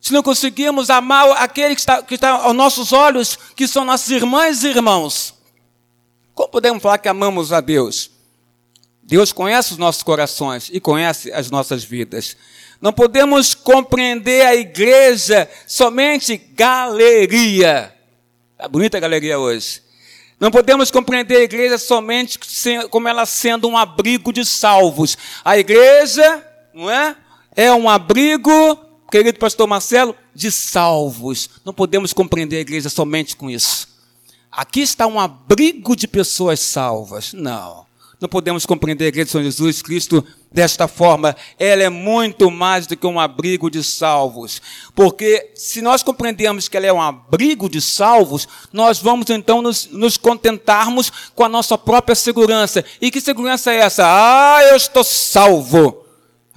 [0.02, 4.10] Se não conseguimos amar aquele que está, que está aos nossos olhos, que são nossas
[4.10, 5.36] irmãs e irmãos,
[6.34, 8.17] como podemos falar que amamos a Deus?
[9.08, 12.36] Deus conhece os nossos corações e conhece as nossas vidas.
[12.82, 17.96] Não podemos compreender a igreja somente galeria.
[18.52, 19.82] Está bonita a galeria hoje.
[20.38, 22.38] Não podemos compreender a igreja somente
[22.90, 25.18] como ela sendo um abrigo de salvos.
[25.44, 27.16] A igreja, não é?
[27.56, 28.78] É um abrigo,
[29.10, 31.50] querido pastor Marcelo, de salvos.
[31.64, 33.88] Não podemos compreender a igreja somente com isso.
[34.52, 37.32] Aqui está um abrigo de pessoas salvas.
[37.32, 37.87] Não.
[38.20, 41.36] Não podemos compreender a igreja de São Jesus Cristo desta forma.
[41.60, 44.60] Ela é muito mais do que um abrigo de salvos.
[44.96, 49.88] Porque se nós compreendemos que ela é um abrigo de salvos, nós vamos então nos,
[49.92, 52.84] nos contentarmos com a nossa própria segurança.
[53.00, 54.04] E que segurança é essa?
[54.06, 56.07] Ah, eu estou salvo.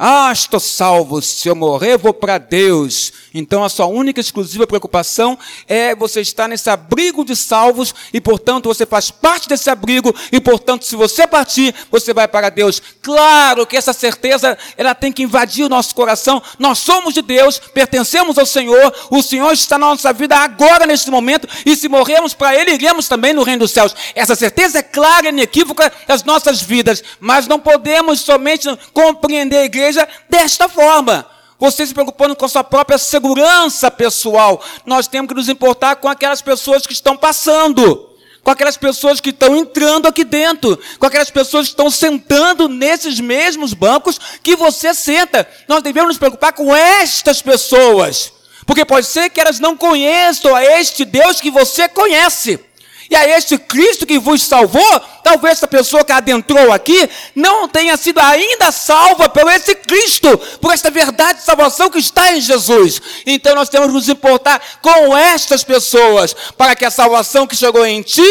[0.03, 1.21] Ah, estou salvo.
[1.21, 3.13] Se eu morrer, vou para Deus.
[3.35, 8.67] Então a sua única exclusiva preocupação é você estar nesse abrigo de salvos e, portanto,
[8.67, 12.81] você faz parte desse abrigo e, portanto, se você partir, você vai para Deus.
[13.03, 16.43] Claro que essa certeza ela tem que invadir o nosso coração.
[16.59, 18.95] Nós somos de Deus, pertencemos ao Senhor.
[19.11, 23.07] O Senhor está na nossa vida agora neste momento e se morrermos para Ele, iremos
[23.07, 23.95] também no reino dos céus.
[24.15, 29.65] Essa certeza é clara e inequívoca das nossas vidas, mas não podemos somente compreender a
[29.67, 31.27] igreja igreja desta forma.
[31.59, 34.63] Você se preocupando com a sua própria segurança pessoal.
[34.87, 38.07] Nós temos que nos importar com aquelas pessoas que estão passando.
[38.43, 43.21] com aquelas pessoas que estão entrando aqui dentro, com aquelas pessoas que estão sentando nesses
[43.21, 45.47] mesmos bancos que você senta.
[45.69, 48.33] Nós devemos nos preocupar com estas pessoas,
[48.65, 52.59] porque pode ser que elas não conheçam a este Deus que você conhece.
[53.11, 57.97] E a este Cristo que vos salvou, talvez essa pessoa que adentrou aqui não tenha
[57.97, 63.03] sido ainda salva pelo esse Cristo, por esta verdade de salvação que está em Jesus.
[63.27, 67.85] Então nós temos que nos importar com estas pessoas, para que a salvação que chegou
[67.85, 68.23] em ti,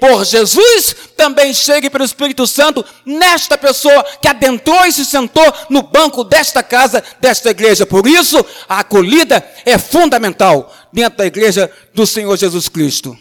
[0.00, 5.82] por Jesus, também chegue pelo Espírito Santo nesta pessoa que adentrou e se sentou no
[5.82, 7.84] banco desta casa, desta igreja.
[7.84, 13.18] Por isso, a acolhida é fundamental dentro da igreja do Senhor Jesus Cristo.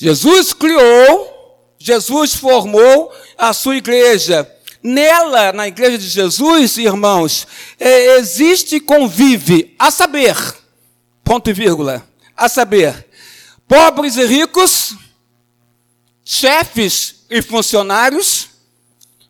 [0.00, 4.50] Jesus criou, Jesus formou a sua igreja.
[4.82, 7.46] Nela, na igreja de Jesus, irmãos,
[7.78, 10.34] é, existe e convive, a saber,
[11.22, 12.02] ponto e vírgula,
[12.34, 13.06] a saber,
[13.68, 14.94] pobres e ricos,
[16.24, 18.48] chefes e funcionários,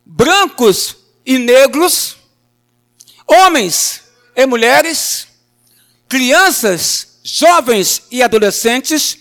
[0.06, 2.16] brancos e negros,
[3.26, 4.02] homens
[4.36, 5.26] e mulheres,
[6.08, 9.18] crianças, jovens e adolescentes,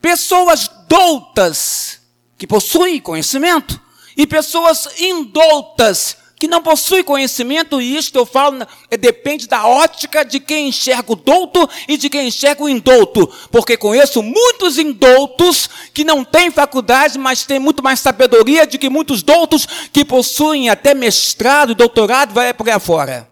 [0.00, 2.00] pessoas doutas,
[2.36, 3.80] que possuem conhecimento,
[4.14, 10.22] e pessoas indoutas, que não possuem conhecimento, e isto eu falo, é, depende da ótica
[10.22, 15.66] de quem enxerga o douto e de quem enxerga o indouto, porque conheço muitos indoutos
[15.94, 20.68] que não têm faculdade, mas têm muito mais sabedoria do que muitos doutos que possuem
[20.68, 23.26] até mestrado doutorado, vai por aí fora.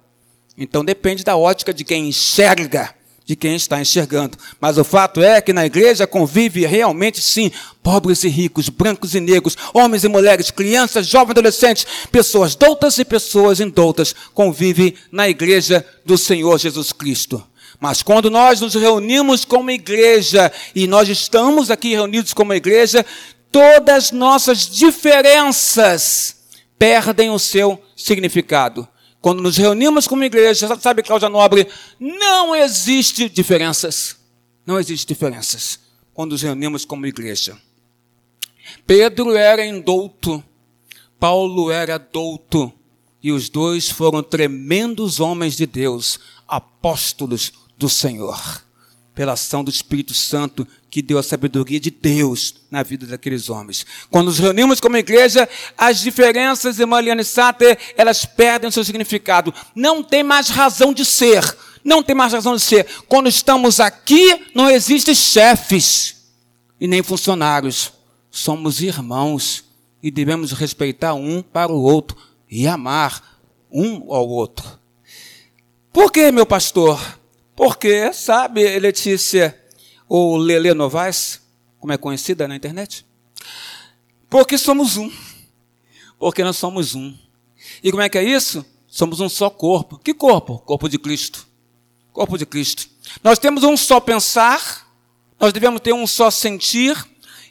[0.56, 2.94] Então depende da ótica de quem enxerga
[3.30, 4.36] de quem está enxergando.
[4.60, 9.20] Mas o fato é que na igreja convive realmente sim pobres e ricos, brancos e
[9.20, 15.86] negros, homens e mulheres, crianças, jovens adolescentes, pessoas doutas e pessoas indoutas convivem na igreja
[16.04, 17.40] do Senhor Jesus Cristo.
[17.78, 23.06] Mas quando nós nos reunimos como igreja, e nós estamos aqui reunidos como igreja,
[23.52, 26.34] todas nossas diferenças
[26.76, 28.88] perdem o seu significado.
[29.20, 34.16] Quando nos reunimos como igreja, sabe, Cláudia Nobre, não existe diferenças.
[34.66, 35.80] Não existe diferenças
[36.14, 37.58] quando nos reunimos como igreja.
[38.86, 40.42] Pedro era indouto,
[41.18, 42.72] Paulo era douto,
[43.22, 48.69] e os dois foram tremendos homens de Deus, apóstolos do Senhor
[49.20, 53.84] pela ação do Espírito Santo que deu a sabedoria de Deus na vida daqueles homens.
[54.10, 59.52] Quando nos reunimos como igreja, as diferenças, irmã Liane Sater, elas perdem seu significado.
[59.74, 61.44] Não tem mais razão de ser.
[61.84, 62.86] Não tem mais razão de ser.
[63.08, 66.32] Quando estamos aqui, não existem chefes
[66.80, 67.92] e nem funcionários.
[68.30, 69.64] Somos irmãos
[70.02, 72.16] e devemos respeitar um para o outro
[72.50, 73.38] e amar
[73.70, 74.80] um ao outro.
[75.92, 77.19] Por que, meu pastor?
[77.62, 79.54] Porque, sabe, Letícia,
[80.08, 81.42] ou Lele Novaes,
[81.78, 83.04] como é conhecida na internet?
[84.30, 85.12] Porque somos um.
[86.18, 87.14] Porque nós somos um.
[87.84, 88.64] E como é que é isso?
[88.88, 89.98] Somos um só corpo.
[89.98, 90.60] Que corpo?
[90.60, 91.46] Corpo de Cristo.
[92.14, 92.88] Corpo de Cristo.
[93.22, 94.90] Nós temos um só pensar,
[95.38, 96.96] nós devemos ter um só sentir,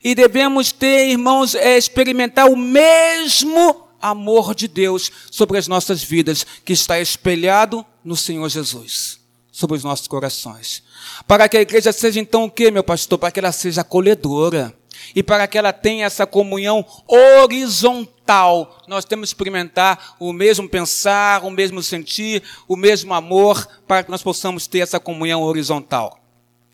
[0.03, 6.47] e devemos ter, irmãos, é, experimentar o mesmo amor de Deus sobre as nossas vidas,
[6.65, 9.18] que está espelhado no Senhor Jesus
[9.59, 10.81] sobre os nossos corações.
[11.27, 13.19] Para que a igreja seja então o que, meu pastor?
[13.19, 14.73] Para que ela seja acolhedora.
[15.13, 21.43] E para que ela tenha essa comunhão horizontal, nós temos que experimentar o mesmo pensar,
[21.43, 26.19] o mesmo sentir, o mesmo amor, para que nós possamos ter essa comunhão horizontal.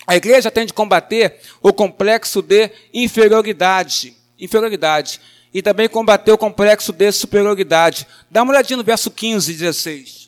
[0.06, 5.20] A igreja tem de combater o complexo de inferioridade, inferioridade,
[5.52, 8.06] e também combater o complexo de superioridade.
[8.30, 10.25] Dá uma olhadinha no verso 15 e 16.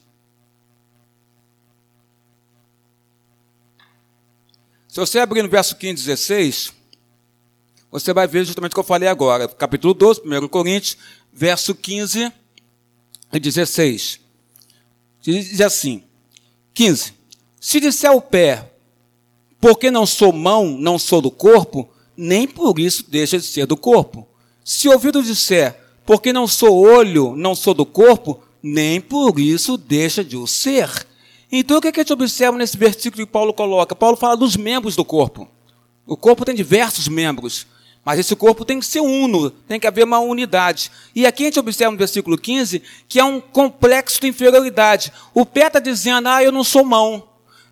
[4.97, 6.73] Se você abrir no verso 15 e 16,
[7.91, 9.47] você vai ver justamente o que eu falei agora.
[9.47, 10.97] Capítulo 12, 1 Coríntios,
[11.31, 12.33] verso 15
[13.31, 14.19] e 16.
[15.21, 16.03] Diz assim:
[16.73, 17.13] 15.
[17.61, 18.71] Se disser o pé,
[19.61, 23.77] porque não sou mão, não sou do corpo, nem por isso deixa de ser do
[23.77, 24.27] corpo.
[24.65, 29.77] Se o ouvido disser, porque não sou olho, não sou do corpo, nem por isso
[29.77, 31.06] deixa de o ser.
[31.51, 33.95] Então o que, é que a gente observa nesse versículo que Paulo coloca?
[33.95, 35.47] Paulo fala dos membros do corpo.
[36.05, 37.67] O corpo tem diversos membros,
[38.03, 40.91] mas esse corpo tem que ser uno, tem que haver uma unidade.
[41.13, 45.11] E aqui a gente observa no versículo 15 que é um complexo de inferioridade.
[45.33, 47.23] O pé está dizendo, ah, eu não sou mão.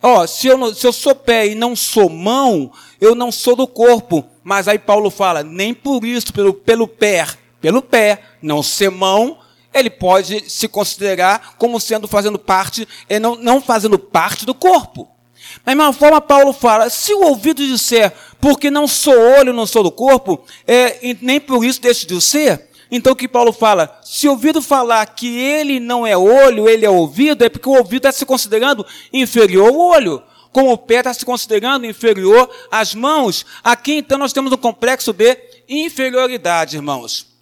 [0.01, 2.71] Ó, oh, se, eu se eu sou pé e não sou mão,
[3.01, 4.25] eu não sou do corpo.
[4.43, 7.27] Mas aí Paulo fala, nem por isso, pelo, pelo pé,
[7.59, 9.39] pelo pé, não ser mão,
[9.75, 15.07] ele pode se considerar como sendo fazendo parte, e não, não fazendo parte do corpo.
[15.65, 19.83] Da mesma forma, Paulo fala: se o ouvido disser, porque não sou olho, não sou
[19.83, 22.69] do corpo, é, nem por isso deixo de ser.
[22.89, 23.99] Então o que Paulo fala?
[24.03, 28.07] Se ouvido falar que ele não é olho, ele é ouvido, é porque o ouvido
[28.07, 30.23] está se considerando inferior ao olho.
[30.51, 33.45] Como o pé está se considerando inferior às mãos.
[33.61, 37.34] Aqui então nós temos um complexo de inferioridade, irmãos.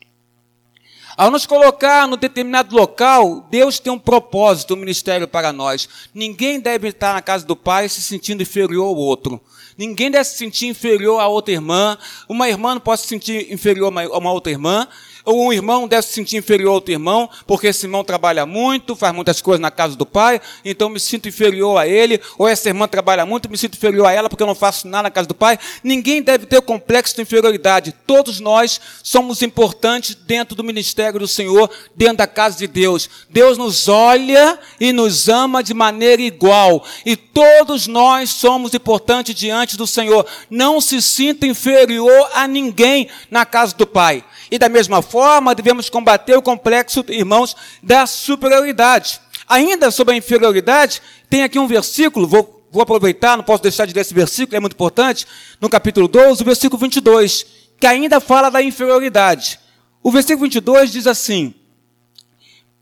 [1.16, 5.88] Ao nos colocar no determinado local, Deus tem um propósito, um ministério para nós.
[6.14, 9.40] Ninguém deve estar na casa do Pai se sentindo inferior ao outro.
[9.78, 11.98] Ninguém deve se sentir inferior a outra irmã.
[12.28, 14.88] Uma irmã não pode se sentir inferior a uma outra irmã
[15.26, 18.96] ou um irmão deve se sentir inferior ao outro irmão, porque esse irmão trabalha muito,
[18.96, 22.68] faz muitas coisas na casa do pai, então me sinto inferior a ele, ou essa
[22.68, 25.28] irmã trabalha muito, me sinto inferior a ela, porque eu não faço nada na casa
[25.28, 25.58] do pai.
[25.84, 27.96] Ninguém deve ter o complexo de inferioridade.
[28.06, 33.10] Todos nós somos importantes dentro do ministério do Senhor, dentro da casa de Deus.
[33.30, 39.78] Deus nos olha e nos ama de maneira igual, e todos nós somos importantes diante
[39.78, 40.26] do Senhor.
[40.50, 44.24] Não se sinta inferior a ninguém na casa do pai.
[44.54, 49.20] E da mesma forma, devemos combater o complexo, irmãos, da superioridade.
[49.50, 53.96] Ainda sobre a inferioridade, tem aqui um versículo, vou, vou aproveitar, não posso deixar de
[53.96, 55.26] ler esse versículo, é muito importante,
[55.60, 57.48] no capítulo 12, o versículo 22,
[57.80, 59.60] que ainda fala da inferioridade.
[60.04, 61.56] O versículo 22 diz assim: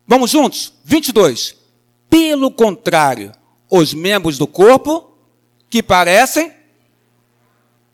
[0.05, 0.73] Vamos juntos?
[0.83, 1.55] 22.
[2.09, 3.31] Pelo contrário,
[3.69, 5.09] os membros do corpo
[5.69, 6.51] que parecem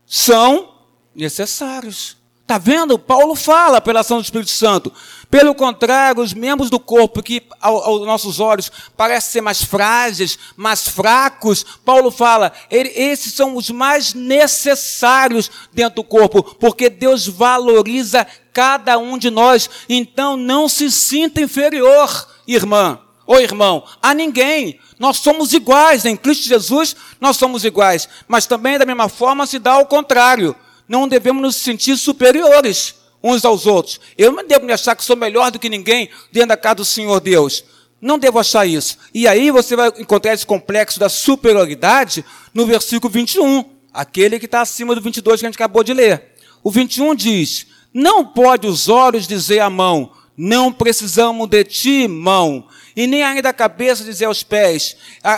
[0.04, 0.74] são
[1.14, 2.17] necessários.
[2.48, 2.98] Está vendo?
[2.98, 4.90] Paulo fala pela ação do Espírito Santo.
[5.30, 10.88] Pelo contrário, os membros do corpo que aos nossos olhos parecem ser mais frágeis, mais
[10.88, 18.96] fracos, Paulo fala, esses são os mais necessários dentro do corpo, porque Deus valoriza cada
[18.96, 19.68] um de nós.
[19.86, 24.80] Então não se sinta inferior, irmã ou irmão, a ninguém.
[24.98, 28.08] Nós somos iguais, em Cristo Jesus nós somos iguais.
[28.26, 30.56] Mas também da mesma forma se dá ao contrário
[30.88, 34.00] não devemos nos sentir superiores uns aos outros.
[34.16, 36.84] Eu não devo me achar que sou melhor do que ninguém dentro da casa do
[36.84, 37.64] Senhor Deus.
[38.00, 38.96] Não devo achar isso.
[39.12, 42.24] E aí você vai encontrar esse complexo da superioridade
[42.54, 46.34] no versículo 21, aquele que está acima do 22 que a gente acabou de ler.
[46.62, 52.68] O 21 diz: Não pode os olhos dizer à mão, não precisamos de ti, mão,
[52.94, 54.96] e nem ainda a cabeça dizer aos pés,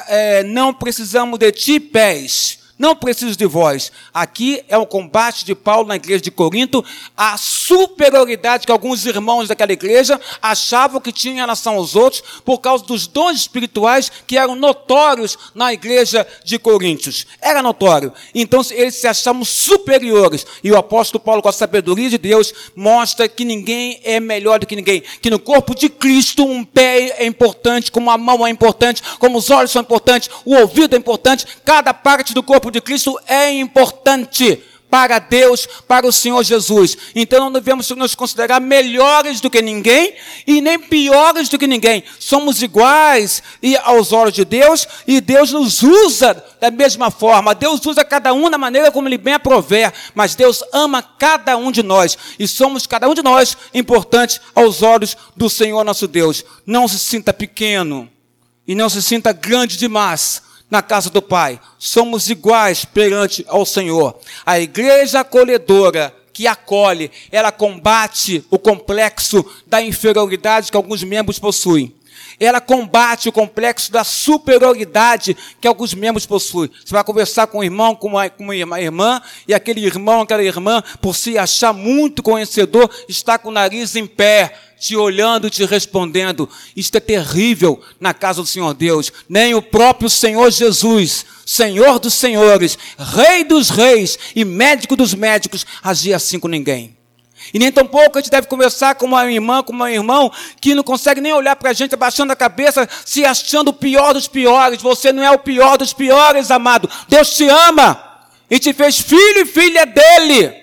[0.08, 2.59] é, não precisamos de ti, pés.
[2.80, 3.92] Não preciso de vós.
[4.12, 6.82] Aqui é o combate de Paulo na igreja de Corinto,
[7.14, 12.56] a superioridade que alguns irmãos daquela igreja achavam que tinham em relação aos outros, por
[12.56, 17.26] causa dos dons espirituais que eram notórios na igreja de Coríntios.
[17.42, 18.14] Era notório.
[18.34, 20.46] Então eles se achavam superiores.
[20.64, 24.66] E o apóstolo Paulo, com a sabedoria de Deus, mostra que ninguém é melhor do
[24.66, 25.02] que ninguém.
[25.20, 29.36] Que no corpo de Cristo um pé é importante, como a mão é importante, como
[29.36, 33.50] os olhos são importantes, o ouvido é importante, cada parte do corpo de Cristo é
[33.52, 36.98] importante para Deus, para o Senhor Jesus.
[37.14, 40.14] Então não devemos nos considerar melhores do que ninguém
[40.46, 42.02] e nem piores do que ninguém.
[42.18, 47.54] Somos iguais e aos olhos de Deus e Deus nos usa da mesma forma.
[47.54, 51.70] Deus usa cada um da maneira como Ele bem aprover, mas Deus ama cada um
[51.70, 56.44] de nós e somos cada um de nós importantes aos olhos do Senhor nosso Deus.
[56.66, 58.10] Não se sinta pequeno
[58.66, 61.60] e não se sinta grande demais na casa do Pai.
[61.78, 64.18] Somos iguais perante ao Senhor.
[64.46, 71.94] A igreja acolhedora que acolhe, ela combate o complexo da inferioridade que alguns membros possuem.
[72.38, 76.70] Ela combate o complexo da superioridade que alguns membros possuem.
[76.82, 80.42] Você vai conversar com um irmão, com uma, com uma irmã, e aquele irmão, aquela
[80.42, 85.64] irmã, por se achar muito conhecedor, está com o nariz em pé te olhando, te
[85.66, 86.48] respondendo.
[86.74, 89.12] Isto é terrível na casa do Senhor Deus.
[89.28, 95.66] Nem o próprio Senhor Jesus, Senhor dos senhores, Rei dos reis e médico dos médicos,
[95.82, 96.96] agia assim com ninguém.
[97.52, 100.82] E nem tampouco a gente deve conversar com uma irmã, com um irmão, que não
[100.82, 104.80] consegue nem olhar para a gente, abaixando a cabeça, se achando o pior dos piores.
[104.80, 106.88] Você não é o pior dos piores, amado.
[107.08, 108.02] Deus te ama
[108.50, 110.54] e te fez filho e filha dele.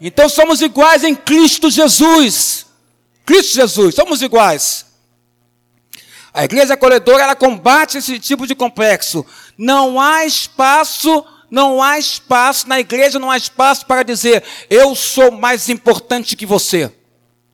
[0.00, 2.63] Então somos iguais em Cristo Jesus.
[3.24, 4.86] Cristo Jesus, somos iguais.
[6.32, 9.24] A igreja acolhedora, ela combate esse tipo de complexo.
[9.56, 15.30] Não há espaço, não há espaço, na igreja não há espaço para dizer, eu sou
[15.30, 16.92] mais importante que você.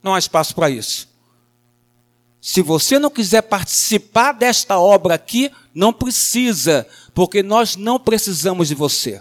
[0.03, 1.11] Não há espaço para isso.
[2.41, 8.75] Se você não quiser participar desta obra aqui, não precisa, porque nós não precisamos de
[8.75, 9.21] você.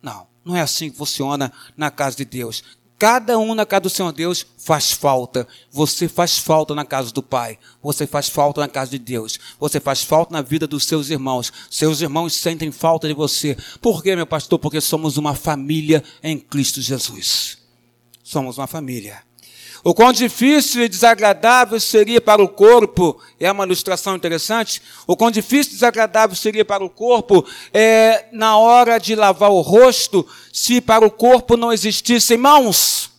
[0.00, 2.64] Não, não é assim que funciona na casa de Deus.
[3.00, 5.48] Cada um na casa do Senhor Deus faz falta.
[5.72, 7.58] Você faz falta na casa do Pai.
[7.82, 9.38] Você faz falta na casa de Deus.
[9.58, 11.50] Você faz falta na vida dos seus irmãos.
[11.70, 13.56] Seus irmãos sentem falta de você.
[13.80, 14.58] Por quê, meu pastor?
[14.58, 17.56] Porque somos uma família em Cristo Jesus.
[18.22, 19.29] Somos uma família.
[19.82, 25.30] O quão difícil e desagradável seria para o corpo, é uma ilustração interessante, o quão
[25.30, 30.80] difícil e desagradável seria para o corpo é, na hora de lavar o rosto, se
[30.80, 33.09] para o corpo não existissem mãos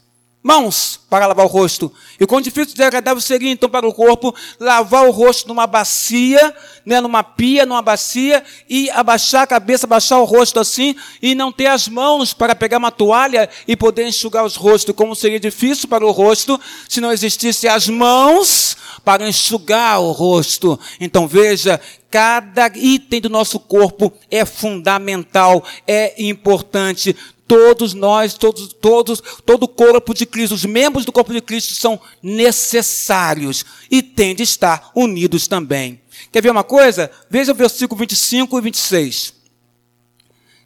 [0.44, 1.92] mãos para lavar o rosto.
[2.20, 6.56] E quão difícil e desagradável seria então para o corpo lavar o rosto numa bacia,
[6.86, 11.52] né, numa pia, numa bacia, e abaixar a cabeça, abaixar o rosto assim, e não
[11.52, 14.96] ter as mãos para pegar uma toalha e poder enxugar os rostos.
[14.96, 20.80] Como seria difícil para o rosto se não existissem as mãos para enxugar o rosto.
[21.00, 21.80] Então veja,
[22.10, 27.16] cada item do nosso corpo é fundamental, é importante
[27.52, 31.74] todos nós, todos, todos, todo o corpo de Cristo, os membros do corpo de Cristo
[31.74, 36.02] são necessários e têm de estar unidos também.
[36.32, 37.12] Quer ver uma coisa?
[37.30, 39.34] Veja o versículo 25 e 26,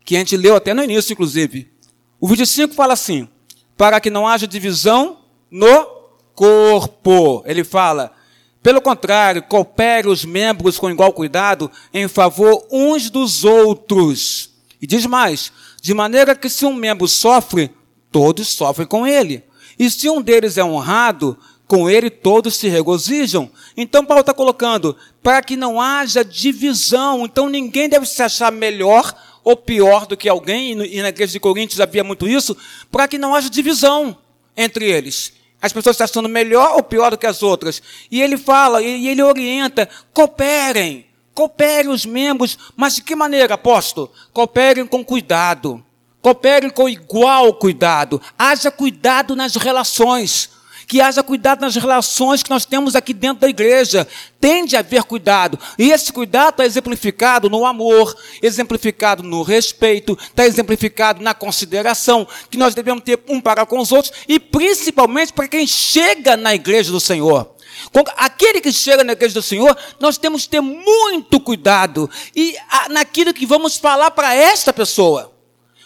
[0.05, 1.71] que a gente leu até no início, inclusive.
[2.21, 3.27] O 25 fala assim:
[3.75, 5.87] para que não haja divisão no
[6.35, 7.41] corpo.
[7.47, 8.13] Ele fala,
[8.61, 14.51] pelo contrário, coopere os membros com igual cuidado em favor uns dos outros.
[14.79, 15.51] E diz mais:
[15.85, 17.69] de maneira que se um membro sofre,
[18.11, 19.43] todos sofrem com ele.
[19.77, 23.51] E se um deles é honrado, com ele todos se regozijam.
[23.77, 29.13] Então Paulo está colocando, para que não haja divisão, então ninguém deve se achar melhor
[29.43, 32.57] ou pior do que alguém, e na igreja de Coríntios havia muito isso,
[32.91, 34.17] para que não haja divisão
[34.57, 35.33] entre eles.
[35.61, 37.79] As pessoas estão achando melhor ou pior do que as outras.
[38.09, 41.05] E ele fala, e ele orienta, cooperem.
[41.35, 44.09] Cooperem os membros, mas de que maneira, apóstolo?
[44.31, 45.83] Cooperem com cuidado.
[46.21, 48.21] Cooperem com igual cuidado.
[48.39, 50.49] Haja cuidado nas relações.
[50.87, 54.07] Que haja cuidado nas relações que nós temos aqui dentro da igreja.
[54.39, 55.59] Tende a haver cuidado.
[55.77, 62.57] E esse cuidado está exemplificado no amor, exemplificado no respeito, está exemplificado na consideração que
[62.57, 66.93] nós devemos ter um para com os outros e principalmente para quem chega na igreja
[66.93, 67.54] do Senhor.
[68.17, 72.55] Aquele que chega na igreja do Senhor, nós temos que ter muito cuidado e
[72.89, 75.33] naquilo que vamos falar para esta pessoa.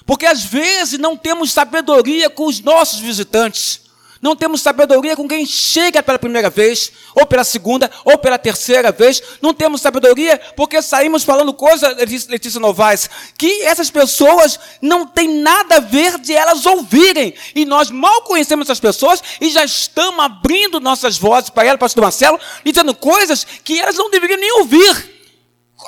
[0.06, 3.89] Porque às vezes não temos sabedoria com os nossos visitantes.
[4.22, 8.91] Não temos sabedoria com quem chega pela primeira vez, ou pela segunda, ou pela terceira
[8.91, 9.22] vez.
[9.41, 11.95] Não temos sabedoria porque saímos falando coisas,
[12.28, 17.34] Letícia Novaes, que essas pessoas não têm nada a ver de elas ouvirem.
[17.55, 22.01] E nós mal conhecemos essas pessoas e já estamos abrindo nossas vozes para elas, pastor
[22.03, 25.20] Marcelo, dizendo coisas que elas não deveriam nem ouvir.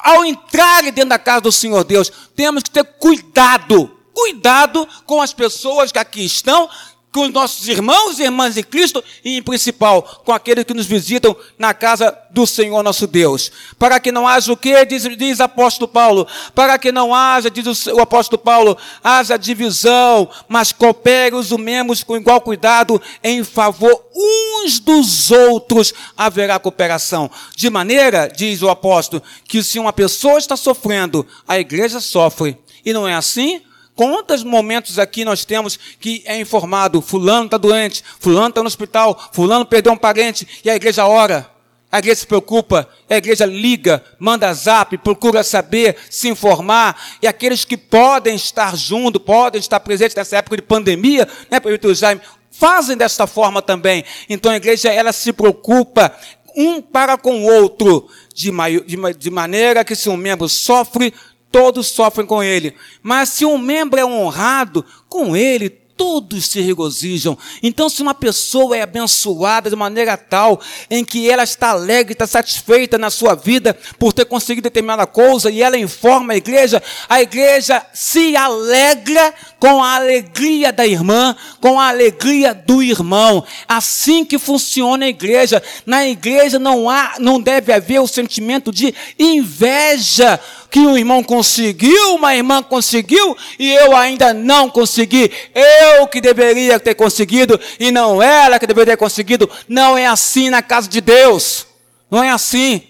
[0.04, 5.34] Ao entrar dentro da casa do Senhor Deus, temos que ter cuidado cuidado com as
[5.34, 6.70] pessoas que aqui estão,
[7.12, 10.86] com os nossos irmãos e irmãs em Cristo e, em principal, com aqueles que nos
[10.86, 13.52] visitam na casa do Senhor nosso Deus.
[13.78, 14.86] Para que não haja o que?
[14.86, 16.26] Diz, diz o apóstolo Paulo.
[16.56, 22.04] Para que não haja, diz o, o apóstolo Paulo, haja divisão, mas coopere os membros
[22.04, 27.30] com igual cuidado em favor uns dos outros haverá cooperação.
[27.56, 32.58] De maneira, diz o apóstolo, que se uma pessoa está sofrendo, a igreja sofre.
[32.86, 33.62] E não é assim?
[34.02, 39.30] Quantos momentos aqui nós temos que é informado, fulano está doente, fulano está no hospital,
[39.32, 41.48] fulano perdeu um parente, e a igreja ora,
[41.92, 47.64] a igreja se preocupa, a igreja liga, manda zap, procura saber, se informar, e aqueles
[47.64, 52.98] que podem estar junto, podem estar presentes nessa época de pandemia, né, Prefeito Jaime, fazem
[52.98, 54.04] desta forma também.
[54.28, 56.12] Então a igreja, ela se preocupa
[56.56, 58.52] um para com o outro, de,
[58.86, 61.14] de, de maneira que se um membro sofre,
[61.52, 62.76] todos sofrem com ele.
[63.04, 67.38] Mas se um membro é honrado, com ele todos se regozijam.
[67.62, 72.26] Então, se uma pessoa é abençoada de maneira tal em que ela está alegre, está
[72.26, 77.22] satisfeita na sua vida por ter conseguido determinada coisa e ela informa a igreja, a
[77.22, 83.46] igreja se alegra com a alegria da irmã, com a alegria do irmão.
[83.68, 85.62] Assim que funciona a igreja.
[85.86, 90.40] Na igreja não há, não deve haver o sentimento de inveja
[90.72, 95.30] que um irmão conseguiu, uma irmã conseguiu e eu ainda não consegui.
[95.54, 99.50] Eu que deveria ter conseguido e não ela que deveria ter conseguido.
[99.68, 101.68] Não é assim na casa de Deus.
[102.10, 102.84] Não é assim.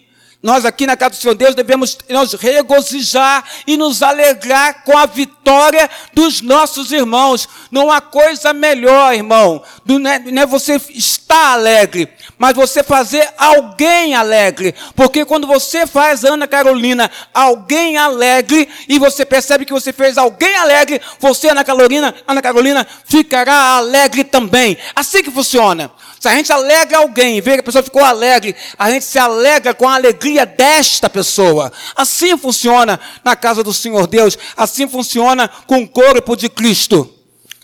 [0.44, 5.06] Nós aqui na casa do Senhor Deus devemos nos regozijar e nos alegrar com a
[5.06, 7.48] vitória dos nossos irmãos.
[7.70, 12.82] Não há coisa melhor, irmão, do, não, é, não é você estar alegre, mas você
[12.82, 14.74] fazer alguém alegre.
[14.96, 20.56] Porque quando você faz, Ana Carolina, alguém alegre, e você percebe que você fez alguém
[20.56, 24.76] alegre, você, Ana Carolina, Ana Carolina, ficará alegre também.
[24.96, 25.92] Assim que funciona.
[26.20, 29.74] Se a gente alegra alguém vê que a pessoa ficou alegre, a gente se alegra
[29.74, 31.72] com a alegria desta pessoa.
[31.96, 37.14] Assim funciona na casa do Senhor Deus, assim funciona com o corpo de Cristo.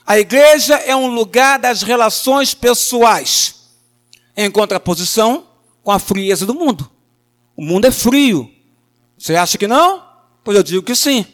[0.05, 3.55] A igreja é um lugar das relações pessoais,
[4.35, 5.45] em contraposição
[5.83, 6.89] com a frieza do mundo.
[7.55, 8.49] O mundo é frio.
[9.17, 10.03] Você acha que não?
[10.43, 11.25] Pois eu digo que sim.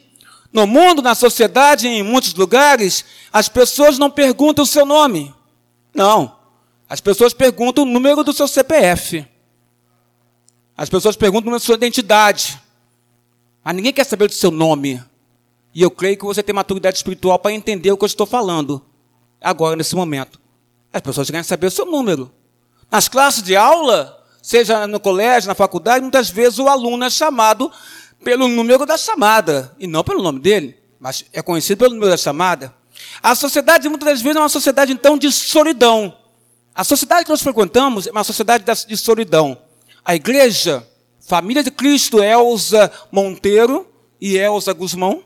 [0.51, 5.34] No mundo, na sociedade, em muitos lugares, as pessoas não perguntam o seu nome.
[5.93, 6.36] Não.
[6.88, 9.25] As pessoas perguntam o número do seu CPF.
[10.76, 12.59] As pessoas perguntam da sua identidade.
[13.63, 15.01] Mas ninguém quer saber do seu nome.
[15.74, 18.84] E eu creio que você tem maturidade espiritual para entender o que eu estou falando.
[19.41, 20.39] Agora, nesse momento.
[20.91, 22.32] As pessoas querem saber o seu número.
[22.91, 27.71] Nas classes de aula, seja no colégio, na faculdade, muitas vezes o aluno é chamado
[28.24, 29.76] pelo número da chamada.
[29.80, 30.78] E não pelo nome dele.
[30.99, 32.74] Mas é conhecido pelo número da chamada.
[33.21, 36.15] A sociedade, muitas das vezes, é uma sociedade, então, de solidão.
[36.76, 39.57] A sociedade que nós frequentamos é uma sociedade de solidão.
[40.06, 40.88] A igreja,
[41.22, 43.88] família de Cristo, Elza Monteiro
[44.20, 45.24] e Elza Guzmão.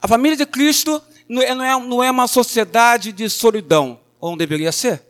[0.00, 4.72] A família de Cristo não é, não é uma sociedade de solidão, ou não deveria
[4.72, 5.02] ser.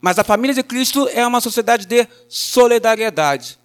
[0.00, 3.58] Mas a família de Cristo é uma sociedade de solidariedade.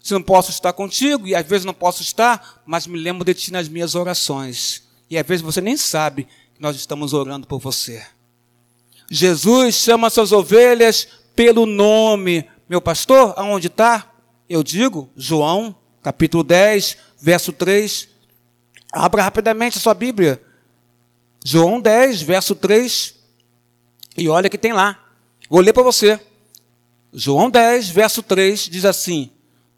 [0.00, 3.34] Se não posso estar contigo, e às vezes não posso estar, mas me lembro de
[3.34, 4.84] ti nas minhas orações.
[5.10, 6.24] E às vezes você nem sabe
[6.54, 8.04] que nós estamos orando por você.
[9.10, 12.48] Jesus chama suas ovelhas pelo nome.
[12.68, 14.12] Meu pastor, aonde está?
[14.48, 18.08] Eu digo, João, capítulo 10, verso 3.
[18.92, 20.40] Abra rapidamente a sua Bíblia.
[21.44, 23.14] João 10, verso 3.
[24.16, 25.04] E olha que tem lá.
[25.50, 26.20] Vou ler para você.
[27.12, 29.30] João 10, verso 3 diz assim: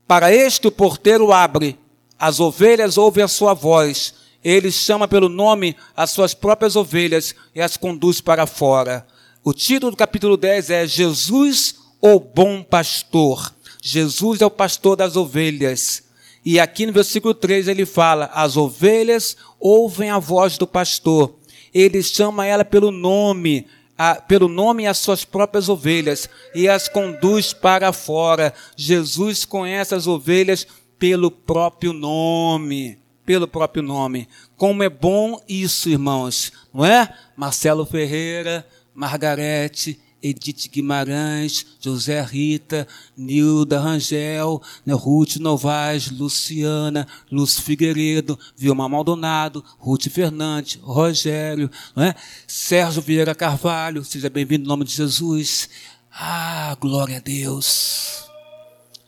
[0.06, 1.78] Para este o porteiro abre,
[2.18, 4.14] as ovelhas ouvem a sua voz.
[4.44, 9.06] Ele chama pelo nome as suas próprias ovelhas e as conduz para fora.
[9.42, 13.54] O título do capítulo 10 é Jesus, o bom pastor.
[13.82, 16.02] Jesus é o pastor das ovelhas.
[16.44, 21.34] E aqui no versículo 3 ele fala: As ovelhas ouvem a voz do pastor.
[21.72, 23.66] Ele chama ela pelo nome,
[23.96, 28.54] a, pelo nome as suas próprias ovelhas e as conduz para fora.
[28.76, 30.66] Jesus conhece as ovelhas
[30.98, 32.98] pelo próprio nome.
[33.26, 34.26] Pelo próprio nome.
[34.56, 37.14] Como é bom isso, irmãos, não é?
[37.36, 48.38] Marcelo Ferreira, Margarete, Edith Guimarães, José Rita, Nilda Rangel, né, Ruth Novaes, Luciana, Lúcio Figueiredo,
[48.56, 52.14] Vilma Maldonado, Ruth Fernandes, Rogério, é?
[52.46, 55.68] Sérgio Vieira Carvalho, seja bem-vindo em nome de Jesus.
[56.10, 58.28] Ah, glória a Deus.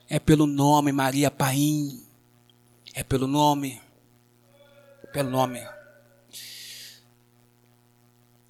[0.08, 2.02] É pelo nome Maria Paim.
[2.94, 3.80] É pelo nome.
[5.12, 5.60] Pelo nome.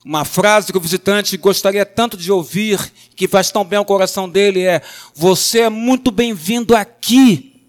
[0.04, 2.78] Uma frase que o visitante gostaria tanto de ouvir,
[3.14, 4.80] que faz tão bem ao coração dele, é:
[5.14, 7.66] Você é muito bem-vindo aqui,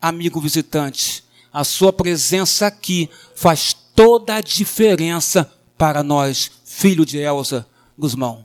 [0.00, 1.24] amigo visitante.
[1.52, 7.66] A sua presença aqui faz toda a diferença para nós, filho de Elza
[7.98, 8.44] Guzmão.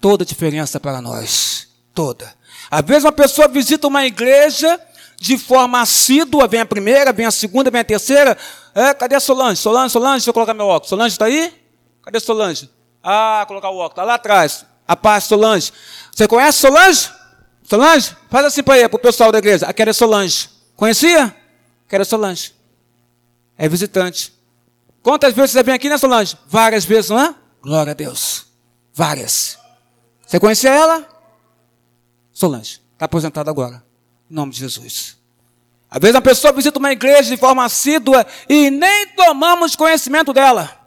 [0.00, 1.68] Toda a diferença para nós.
[1.92, 2.32] Toda.
[2.70, 4.80] Às vezes uma pessoa visita uma igreja
[5.20, 8.36] de forma assídua, vem a primeira, vem a segunda, vem a terceira.
[8.74, 9.60] É, cadê a Solange?
[9.60, 10.88] Solange, Solange, deixa eu colocar meu óculos.
[10.88, 11.61] Solange está aí?
[12.02, 12.70] Cadê Solange?
[13.02, 13.92] Ah, colocar o óculos.
[13.92, 14.66] Está lá atrás.
[14.86, 15.72] A paz, Solange.
[16.14, 17.10] Você conhece Solange?
[17.62, 18.16] Solange?
[18.28, 19.66] Faz assim para o pessoal da igreja.
[19.66, 20.50] Aquela é Solange.
[20.76, 21.34] Conhecia?
[21.86, 22.54] Aquela é Solange.
[23.56, 24.32] É visitante.
[25.02, 26.36] Quantas vezes você vem aqui, né, Solange?
[26.46, 27.34] Várias vezes, não é?
[27.60, 28.46] Glória a Deus.
[28.92, 29.58] Várias.
[30.26, 31.08] Você conhecia ela?
[32.32, 32.80] Solange.
[32.92, 33.82] Está aposentada agora.
[34.30, 35.16] Em nome de Jesus.
[35.90, 40.81] Às vezes a pessoa visita uma igreja de forma assídua e nem tomamos conhecimento dela.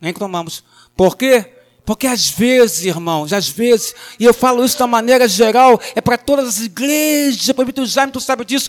[0.00, 0.64] Nem tomamos.
[0.96, 1.54] Por quê?
[1.88, 6.18] Porque às vezes, irmãos, às vezes, e eu falo isso uma maneira geral, é para
[6.18, 8.68] todas as igrejas, o Jaime, tu sabe disso,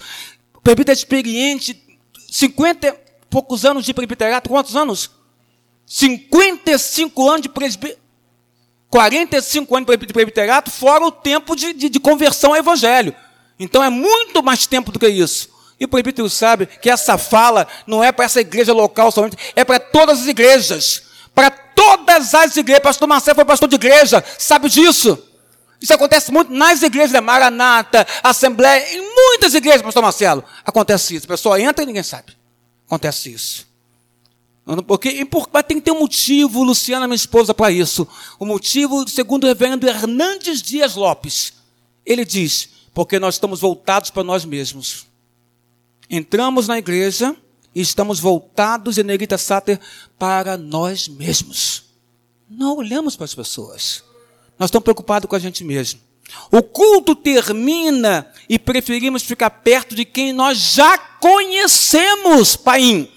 [0.56, 1.84] o é experiente,
[2.32, 2.94] 50 e
[3.30, 5.12] poucos anos de presbiterato, quantos anos?
[5.86, 8.00] 55 anos de presbítero,
[8.90, 13.14] 45 anos de presbiterato, fora o tempo de, de, de conversão ao evangelho.
[13.60, 15.50] Então é muito mais tempo do que isso.
[15.78, 19.66] E o presbítero sabe que essa fala não é para essa igreja local somente, é
[19.66, 22.84] para todas as igrejas para todas as igrejas.
[22.84, 25.18] Pastor Marcelo foi pastor de igreja, sabe disso?
[25.82, 30.44] Isso acontece muito nas igrejas da Maranata, Assembleia, em muitas igrejas, pastor Marcelo.
[30.66, 31.26] Acontece isso.
[31.26, 32.38] A pessoa entra e ninguém sabe.
[32.86, 33.68] Acontece isso.
[34.86, 38.08] Porque, mas tem que ter um motivo, Luciana, minha esposa, para isso.
[38.38, 41.54] O motivo, segundo o reverendo Hernandes Dias Lopes,
[42.06, 45.08] ele diz: porque nós estamos voltados para nós mesmos.
[46.10, 47.36] Entramos na igreja
[47.74, 49.80] estamos voltados, em Negrita Sáter,
[50.18, 51.86] para nós mesmos.
[52.50, 54.04] Não olhamos para as pessoas.
[54.58, 56.00] Nós estamos preocupados com a gente mesmo.
[56.52, 63.10] O culto termina e preferimos ficar perto de quem nós já conhecemos, Pai.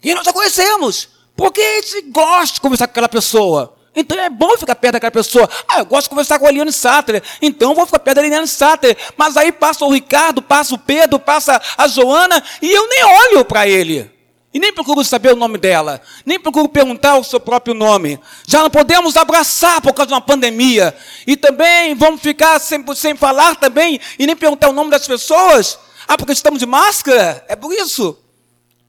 [0.00, 1.08] Quem nós já conhecemos.
[1.36, 3.77] Porque a gente gosta de conversar com aquela pessoa.
[3.98, 5.48] Então é bom ficar perto daquela pessoa.
[5.68, 7.20] Ah, eu gosto de conversar com a Eliane Sattler.
[7.42, 8.96] Então vou ficar perto da Eliane Sattler.
[9.16, 13.44] Mas aí passa o Ricardo, passa o Pedro, passa a Joana e eu nem olho
[13.44, 14.08] para ele.
[14.54, 18.18] E nem procuro saber o nome dela, nem procuro perguntar o seu próprio nome.
[18.46, 20.96] Já não podemos abraçar por causa de uma pandemia.
[21.26, 25.78] E também vamos ficar sem, sem falar também e nem perguntar o nome das pessoas.
[26.06, 27.44] Ah, porque estamos de máscara?
[27.48, 28.16] É por isso.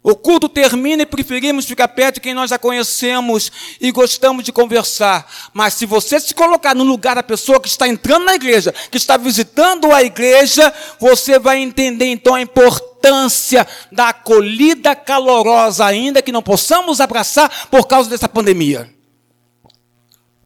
[0.02, 4.52] O culto termina e preferimos ficar perto de quem nós já conhecemos e gostamos de
[4.52, 5.30] conversar.
[5.54, 8.96] Mas se você se colocar no lugar da pessoa que está entrando na igreja, que
[8.98, 16.32] está visitando a igreja, você vai entender então a importância da acolhida calorosa, ainda que
[16.32, 18.90] não possamos abraçar por causa dessa pandemia.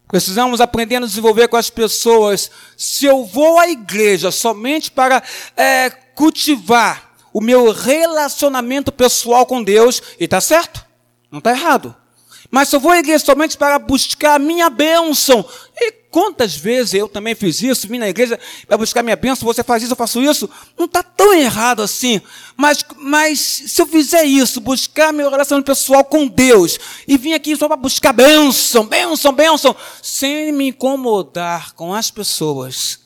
[0.07, 2.49] Precisamos aprender a nos desenvolver com as pessoas.
[2.75, 5.21] Se eu vou à igreja somente para
[5.55, 10.85] é, cultivar o meu relacionamento pessoal com Deus, e está certo,
[11.31, 11.95] não está errado.
[12.53, 15.43] Mas se eu vou à igreja somente para buscar a minha bênção,
[15.75, 19.63] e quantas vezes eu também fiz isso, vim na igreja para buscar minha bênção, você
[19.63, 22.21] faz isso, eu faço isso, não está tão errado assim.
[22.55, 26.77] Mas, mas se eu fizer isso, buscar meu relacionamento pessoal com Deus,
[27.07, 32.99] e vim aqui só para buscar bênção, bênção, bênção, sem me incomodar com as pessoas,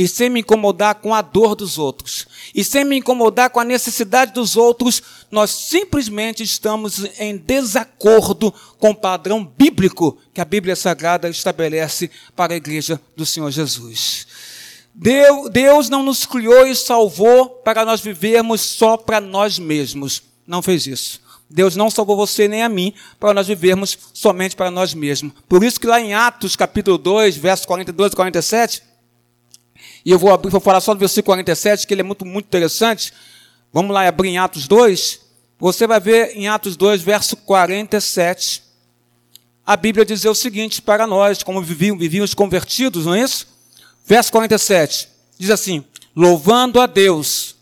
[0.00, 3.64] e sem me incomodar com a dor dos outros, e sem me incomodar com a
[3.64, 10.74] necessidade dos outros, nós simplesmente estamos em desacordo com o padrão bíblico que a Bíblia
[10.74, 14.26] Sagrada estabelece para a igreja do Senhor Jesus.
[14.94, 20.22] Deus não nos criou e salvou para nós vivermos só para nós mesmos.
[20.46, 21.20] Não fez isso.
[21.50, 25.34] Deus não salvou você nem a mim para nós vivermos somente para nós mesmos.
[25.46, 28.89] Por isso que lá em Atos capítulo 2, versos 42 e 47,
[30.04, 32.46] e eu vou abrir, vou falar só do versículo 47, que ele é muito, muito
[32.46, 33.12] interessante.
[33.72, 35.20] Vamos lá abrir em Atos 2.
[35.58, 38.62] Você vai ver em Atos 2, verso 47.
[39.66, 43.46] A Bíblia diz o seguinte para nós, como viviam, viviam os convertidos, não é isso?
[44.06, 45.08] Verso 47.
[45.38, 45.84] Diz assim:
[46.16, 47.56] louvando a Deus.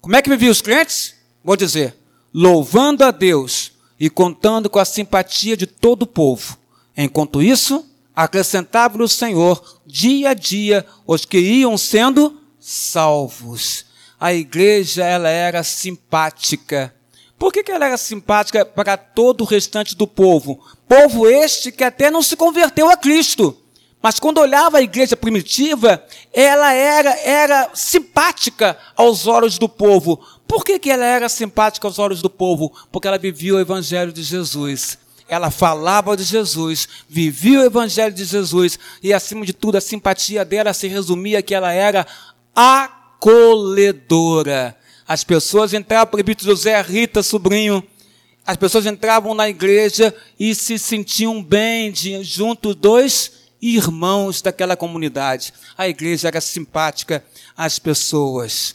[0.00, 1.14] Como é que viviam os crentes?
[1.44, 1.96] Vou dizer:
[2.32, 6.56] louvando a Deus e contando com a simpatia de todo o povo.
[6.96, 7.86] Enquanto isso,
[8.24, 13.86] acrescentava o Senhor dia a dia os que iam sendo salvos.
[14.18, 16.94] A igreja ela era simpática.
[17.38, 20.62] Por que, que ela era simpática para todo o restante do povo?
[20.86, 23.56] Povo este que até não se converteu a Cristo.
[24.02, 30.20] Mas quando olhava a igreja primitiva, ela era, era simpática aos olhos do povo.
[30.46, 32.72] Por que, que ela era simpática aos olhos do povo?
[32.92, 34.98] Porque ela vivia o evangelho de Jesus
[35.30, 40.44] ela falava de Jesus, vivia o evangelho de Jesus e, acima de tudo, a simpatia
[40.44, 42.04] dela se resumia que ela era
[42.52, 43.96] acolhedora.
[45.06, 47.80] As pessoas entravam, presbítero José, Rita, sobrinho,
[48.44, 53.30] as pessoas entravam na igreja e se sentiam bem de, junto dos
[53.62, 55.54] irmãos daquela comunidade.
[55.78, 57.24] A igreja era simpática
[57.56, 58.74] às pessoas.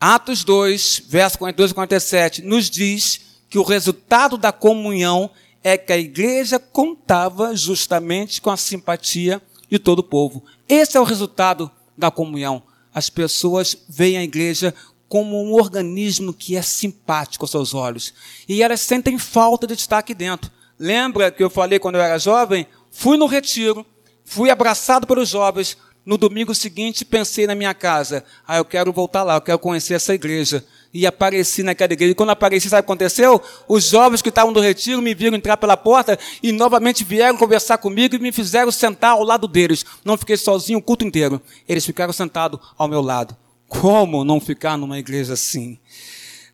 [0.00, 5.28] Atos 2, verso 42 e 47, nos diz que o resultado da comunhão
[5.62, 10.44] é que a igreja contava justamente com a simpatia de todo o povo.
[10.68, 12.62] Esse é o resultado da comunhão.
[12.94, 14.72] As pessoas veem a igreja
[15.08, 18.14] como um organismo que é simpático aos seus olhos.
[18.48, 20.50] E elas sentem falta de estar aqui dentro.
[20.78, 22.66] Lembra que eu falei quando eu era jovem?
[22.90, 23.84] Fui no retiro,
[24.24, 25.76] fui abraçado pelos jovens.
[26.06, 28.24] No domingo seguinte, pensei na minha casa.
[28.46, 32.12] Ah, eu quero voltar lá, eu quero conhecer essa igreja e apareci naquela igreja.
[32.12, 33.40] E quando apareci, sabe o que aconteceu?
[33.68, 37.78] Os jovens que estavam do retiro me viram entrar pela porta e novamente vieram conversar
[37.78, 39.84] comigo e me fizeram sentar ao lado deles.
[40.04, 41.40] Não fiquei sozinho o culto inteiro.
[41.68, 43.36] Eles ficaram sentados ao meu lado.
[43.68, 45.78] Como não ficar numa igreja assim?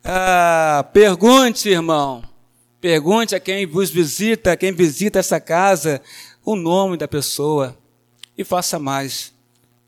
[0.03, 2.23] Ah, pergunte, irmão.
[2.79, 5.99] Pergunte a quem vos visita, quem visita essa casa,
[6.45, 7.75] o nome da pessoa.
[8.37, 9.33] E faça mais.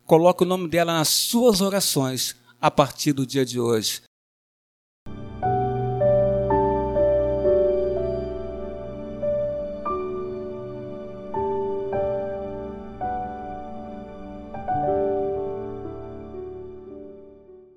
[0.07, 4.08] Coloque o nome dela nas suas orações a partir do dia de hoje.